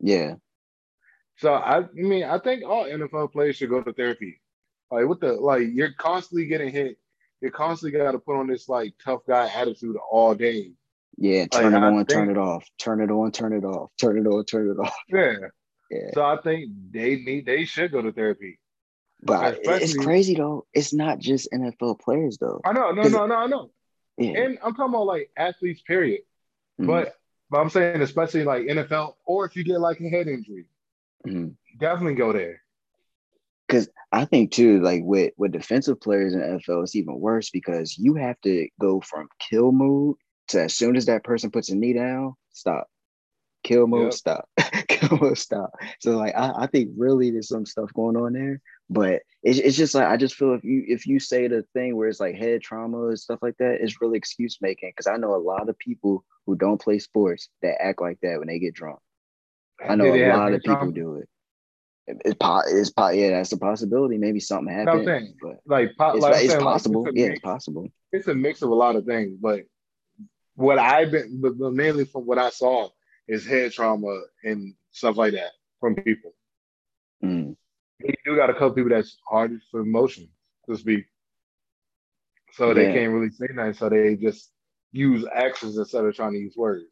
[0.00, 0.34] yeah,
[1.36, 4.40] So I, I mean I think all NFL players should go to therapy.
[4.90, 6.98] Like what the like you're constantly getting hit.
[7.40, 10.72] You're constantly got to put on this like tough guy attitude all day.
[11.18, 11.46] yeah.
[11.46, 12.64] Turn Like, it on, turn it off.
[12.78, 13.90] Turn it on, turn it off.
[14.00, 14.94] Turn it on, turn it off.
[15.08, 15.34] Yeah.
[15.90, 16.10] Yeah.
[16.14, 18.58] So I think they need they should go to therapy.
[19.22, 20.66] But it's crazy though.
[20.74, 22.60] It's not just NFL players though.
[22.64, 23.70] I know, no, no, no, I know.
[24.18, 24.42] Yeah.
[24.42, 26.22] And I'm talking about like athletes, period.
[26.80, 27.14] Mhm, But
[27.50, 30.66] but I'm saying especially like NFL, or if you get like a head injury,
[31.26, 31.54] mhm.
[31.78, 32.62] definitely go there.
[33.66, 37.96] Because I think too, like with with defensive players in NFL, it's even worse because
[37.96, 40.16] you have to go from kill mode
[40.48, 42.88] to as soon as that person puts a knee down, stop.
[43.62, 44.12] Kill mode, Yep.
[44.14, 44.48] stop.
[44.88, 45.72] kill mode, stop.
[46.00, 48.60] So like I, I think really there's some stuff going on there.
[48.92, 51.96] But it's, it's just like I just feel if you if you say the thing
[51.96, 54.90] where it's like head trauma and stuff like that, it's really excuse making.
[54.90, 58.38] Because I know a lot of people who don't play sports that act like that
[58.38, 58.98] when they get drunk.
[59.86, 60.92] I know a lot of people trauma?
[60.92, 61.28] do it.
[62.06, 64.18] It- It's, po- it's po- yeah, that's a possibility.
[64.18, 65.34] Maybe something happened, saying.
[65.40, 67.06] but Like, po- it's, like it's saying, like, possible.
[67.06, 67.92] it's yeah, mix- it's possible.
[68.12, 69.36] it's a mix of a lot of things.
[69.40, 69.62] But
[70.56, 72.90] what I've been, but but mainly from what I saw,
[73.28, 76.34] is head trauma and stuff like that from people.
[77.24, 77.56] Mm.
[78.04, 80.28] You do got a couple people that's hard for emotion
[80.68, 81.04] to speak,
[82.52, 83.76] so they can't really say that.
[83.76, 84.50] So they just
[84.92, 86.84] use actions instead of trying to use words.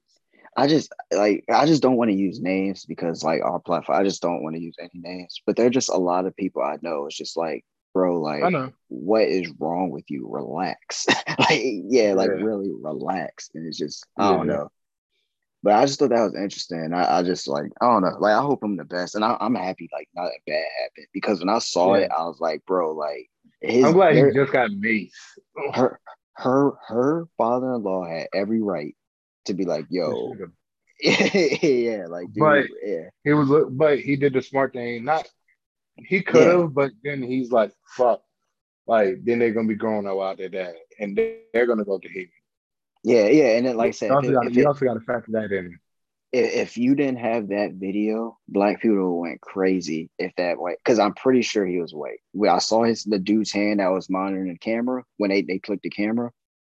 [0.56, 4.04] I just like I just don't want to use names because like our platform, I
[4.04, 5.40] just don't want to use any names.
[5.46, 7.06] But there are just a lot of people I know.
[7.06, 8.42] It's just like, bro, like
[8.88, 10.28] what is wrong with you?
[10.28, 11.06] Relax.
[11.38, 12.42] like, yeah, like Yeah.
[12.44, 13.50] really relax.
[13.54, 14.54] And it's just, I don't Yeah.
[14.54, 14.70] know.
[15.62, 16.92] But I just thought that was interesting.
[16.94, 18.16] I, I just like, I don't know.
[18.18, 19.14] Like, I hope I'm the best.
[19.14, 21.06] And I, I'm happy, like, nothing bad happened.
[21.12, 22.04] Because when I saw Yeah.
[22.04, 23.28] it, I was like, bro, like,
[23.61, 25.12] his, I'm glad he just got mace.
[25.74, 26.00] her,
[26.36, 28.96] her, her father in law had every right
[29.44, 30.34] to be like, yo,
[31.02, 33.08] yeah, like, dude, But- yeah.
[33.24, 35.04] He was, but he did the smart thing.
[35.04, 35.28] Not
[35.96, 38.22] he could have, but then he's like, "Fuck!"
[38.86, 41.98] Like then they're gonna be growing up out there, dad, and they- they're gonna go
[41.98, 42.28] to him.
[43.03, 43.57] Yeah, yeah.
[43.57, 45.01] And then, like I said, You if, also gotta- if you it- also got to
[45.01, 45.78] factor that in.
[46.32, 50.98] if, if you didn't have that video, black people went crazy if that white because
[50.98, 52.20] I'm pretty sure he was white.
[52.48, 55.82] I saw his the dude's hand that was monitoring the camera when they, they clicked
[55.82, 56.30] the camera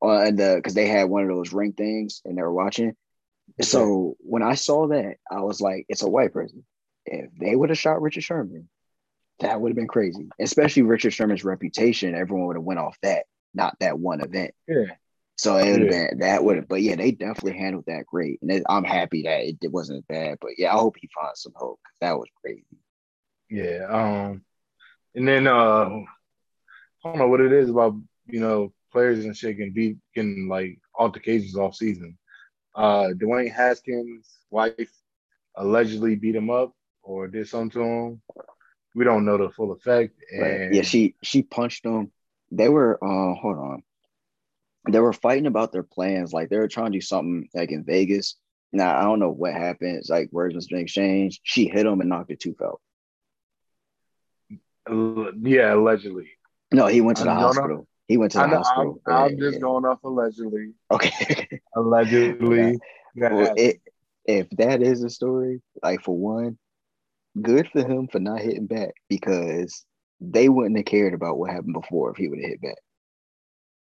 [0.04, 2.94] uh and the because they had one of those ring things and they were watching.
[3.60, 6.64] So when I saw that, I was like, it's a white person.
[7.04, 8.68] If they would have shot Richard Sherman,
[9.40, 10.28] that would have been crazy.
[10.40, 14.54] Especially Richard Sherman's reputation, everyone would have went off that, not that one event.
[14.66, 14.94] Yeah,
[15.36, 16.08] So it would have Yeah.
[16.10, 19.22] been that would have, but yeah, they definitely handled that great, and it, I'm happy
[19.22, 20.38] that it, it wasn't bad.
[20.40, 22.64] But yeah, I hope he finds some hope 'cause that was crazy.
[23.50, 23.86] yeah.
[23.88, 24.44] Um,
[25.14, 26.04] and then uh, I
[27.04, 27.94] don't know what it is about
[28.26, 32.18] you know players and shit can be can like altercations off season.
[32.74, 34.90] Uh, Dwayne Haskins' wife
[35.56, 36.72] allegedly beat him up
[37.02, 38.22] or did something to him.
[38.94, 40.14] We don't know the full effect.
[40.34, 42.12] And yeah, she she punched him.
[42.50, 43.82] They were uh hold on.
[44.88, 46.32] They were fighting about their plans.
[46.32, 48.36] Like they were trying to do something like in Vegas.
[48.72, 49.96] Now I don't know what happened.
[49.98, 51.40] It's like words was being exchanged.
[51.44, 52.80] She hit him and knocked a tooth out.
[54.88, 56.30] Yeah, allegedly.
[56.72, 57.86] No, he went to the hospital.
[58.08, 59.00] He went to the know, hospital.
[59.06, 59.60] I'm, I'm Yeah, just yeah.
[59.60, 60.72] going off allegedly.
[60.90, 61.60] Okay.
[61.76, 62.78] Allegedly.
[63.16, 63.80] That Well, it,
[64.24, 66.58] if that is a story, like for one,
[67.40, 69.84] good for him for not hitting back because
[70.20, 72.78] they wouldn't have cared about what happened before if he would have hit back.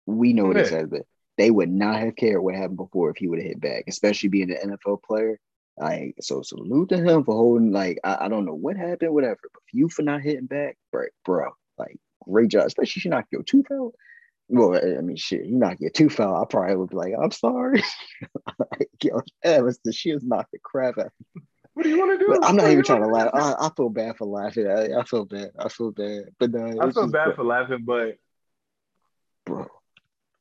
[0.06, 0.84] We know this Yeah.
[0.84, 1.04] been.
[1.38, 4.30] They would not have cared what happened before if he would have hit back, especially
[4.30, 5.40] being an NFL player.
[5.78, 9.40] Like, so salute to him for holding, like, I, I don't know what happened, whatever,
[9.52, 13.26] but you for not hitting back, bro, bro like, great job, especially if you knock
[13.32, 13.94] your tooth out.
[14.48, 17.32] Well, I mean, shit, you knock your tooth out, I probably would be like, I'm
[17.32, 17.84] sorry.
[18.60, 19.22] like, yo,
[19.64, 21.12] was the she was knocking the crap out.
[21.74, 22.38] what do you want to do?
[22.40, 23.32] But I'm not even trying to laugh.
[23.34, 24.68] I, I feel bad for laughing.
[24.68, 25.52] I, I feel bad.
[25.60, 26.26] I feel bad.
[26.40, 28.18] But no, I feel just, bad for laughing, but
[29.46, 29.68] bro.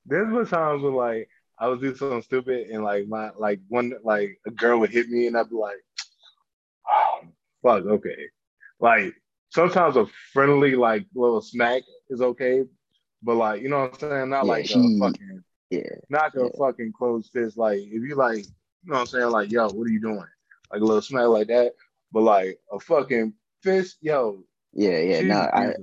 [0.07, 1.29] There's been times when like
[1.59, 5.09] I was doing something stupid and like my like one like a girl would hit
[5.09, 5.79] me and I'd be like,
[6.89, 7.21] oh
[7.63, 8.29] fuck, okay.
[8.81, 9.15] Like
[9.51, 12.65] sometimes a friendly like little smack is okay,
[13.23, 14.31] but like you know what I'm saying?
[14.31, 16.59] Not Yeah, like a fucking Yeah, not a yeah.
[16.59, 17.57] fucking closed fist.
[17.59, 18.45] Like if you like, you
[18.85, 19.31] know what I'm saying?
[19.31, 20.17] Like yo, what are you doing?
[20.73, 21.75] Like a little smack like that,
[22.13, 24.45] but like a fucking fist, yo.
[24.73, 25.23] yeah, yeah.
[25.23, 25.75] No, I.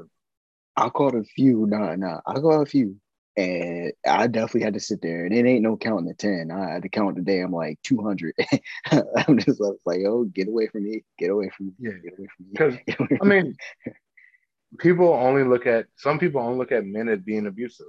[0.78, 1.66] I caught a few.
[1.68, 2.22] Nah, nah.
[2.26, 2.98] I caught a few,
[3.38, 5.26] and I definitely had to sit there.
[5.26, 6.52] And it ain't no counting to ten.
[6.52, 7.40] I had to count the day.
[7.42, 8.34] I'm like two hundred.
[8.92, 11.04] I'm just like, oh, get away from me.
[11.18, 11.74] Get away from me.
[11.80, 11.92] Yeah.
[12.04, 12.54] Get away from me.
[12.58, 13.56] 'Cause, Get away I mean,
[14.80, 17.88] people only look at some people only look at men as being abusive.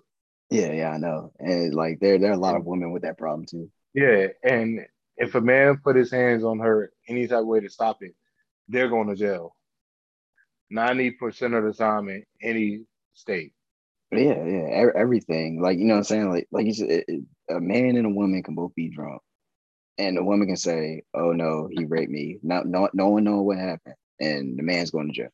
[0.51, 1.33] Yeah, yeah, I know.
[1.39, 3.71] And like there, there are a lot of women with that problem too.
[3.95, 4.81] Yeah, and
[5.17, 8.15] if a man put his hands on her any type of way to stop it,
[8.69, 9.57] they're going to jail.
[10.71, 12.85] Ninety percent of the time in any
[13.15, 13.53] state.
[14.13, 15.61] Yeah, yeah, everything.
[15.63, 16.31] Like you know what I'm saying.
[16.31, 17.05] Like like you said,
[17.51, 19.23] a man and a woman can both be drunk,
[19.99, 23.43] and the woman can say, "Oh no, he raped me." Not not no one know
[23.43, 25.29] what happened, and the man's going to jail.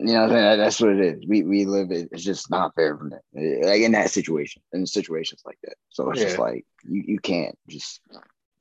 [0.00, 0.58] You know what I'm saying?
[0.58, 1.26] That's what it is.
[1.26, 2.08] We we live it.
[2.12, 3.22] It's just not fair from that.
[3.36, 5.74] Eh, Like in that situation, in situations like that.
[5.90, 8.00] So it's just like you you can't just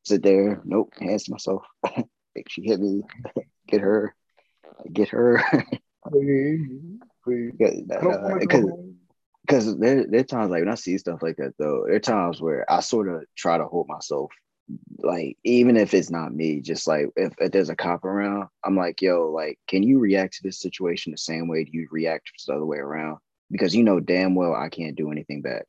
[0.03, 0.61] sit there.
[0.65, 1.63] Nope, hands to myself.
[2.47, 3.01] She hit me.
[3.67, 4.15] Get her.
[4.91, 5.43] Get her.
[6.09, 7.51] Please, please.
[8.39, 8.63] Because
[9.45, 11.99] because there there are times like when I see stuff like that though, there are
[11.99, 14.31] times where I sort of try to hold myself,
[14.99, 18.77] like even if it's not me, just like if, if there's a cop around, I'm
[18.77, 22.43] like, yo, like, can you react to this situation the same way you react to
[22.47, 23.17] the other way around?
[23.51, 25.65] Because you know damn well I can't do anything back.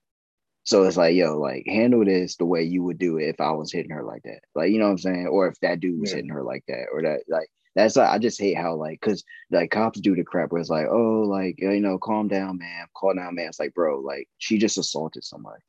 [0.64, 3.50] So it's like, yo, like handle this the way you would do it if I
[3.52, 4.40] was hitting her like that.
[4.54, 5.26] Like, you know what I'm saying?
[5.26, 6.16] Or if that dude was Yeah.
[6.16, 9.24] hitting her like that, or that like that's like I just hate how like because
[9.50, 12.86] like cops do the crap where it's like, oh, like you know, calm down, man,
[12.96, 13.48] calm down, man.
[13.48, 15.62] It's like, bro, like she just assaulted somebody.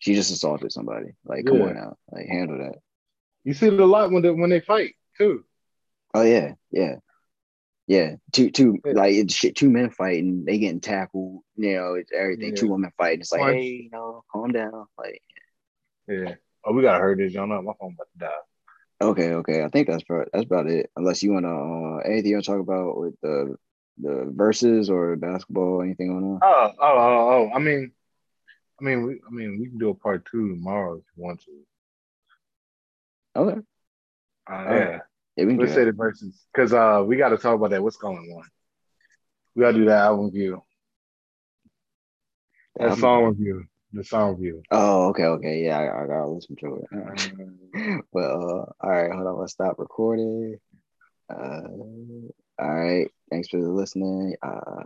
[0.00, 1.10] She just assaulted somebody.
[1.24, 1.64] Like, come Yeah.
[1.66, 2.78] on now, like handle that.
[3.44, 5.44] You see it a lot when they when they fight too.
[6.14, 6.96] Oh yeah, yeah,
[7.86, 8.16] yeah.
[8.32, 8.92] Two, two, Yeah.
[8.92, 9.56] like it's shit.
[9.56, 11.42] Two men fighting, they getting tackled.
[11.56, 12.50] You know, it's everything.
[12.50, 12.60] Yeah.
[12.60, 13.20] Two women fighting.
[13.20, 13.54] It's like, Punch.
[13.56, 14.86] hey, you know, calm down.
[14.96, 15.22] Like,
[16.08, 16.34] Yeah.
[16.64, 17.46] Oh, we gotta hurry this, y'all.
[17.46, 18.30] know My phone about to die.
[19.00, 19.62] Okay, okay.
[19.64, 20.90] I think that's about that's about it.
[20.96, 23.56] Unless you wanna uh, anything you wanna talk about with the
[23.98, 26.40] the verses or basketball, anything on that?
[26.42, 27.50] Oh, oh, oh, oh.
[27.54, 27.92] I mean,
[28.80, 31.40] I mean, we, I mean, we can do a part two tomorrow if you want
[31.42, 31.50] to.
[33.36, 33.60] Okay,
[34.50, 34.74] Uh, yeah.
[34.74, 35.00] right.
[35.36, 37.82] yeah, we Let's say the verses because uh, we got to talk about that.
[37.82, 38.44] What's going on?
[39.54, 40.62] We got to do that album review,
[42.76, 44.62] that Album song review, the song review.
[44.70, 45.64] Oh, okay, okay.
[45.64, 46.88] Yeah, I, I gotta listen to it.
[46.94, 49.38] Uh, well, uh, all right, hold on.
[49.38, 50.58] Let's stop recording.
[51.30, 51.62] Uh,
[52.58, 53.08] all right.
[53.30, 54.34] Thanks for listening.
[54.42, 54.82] Uh,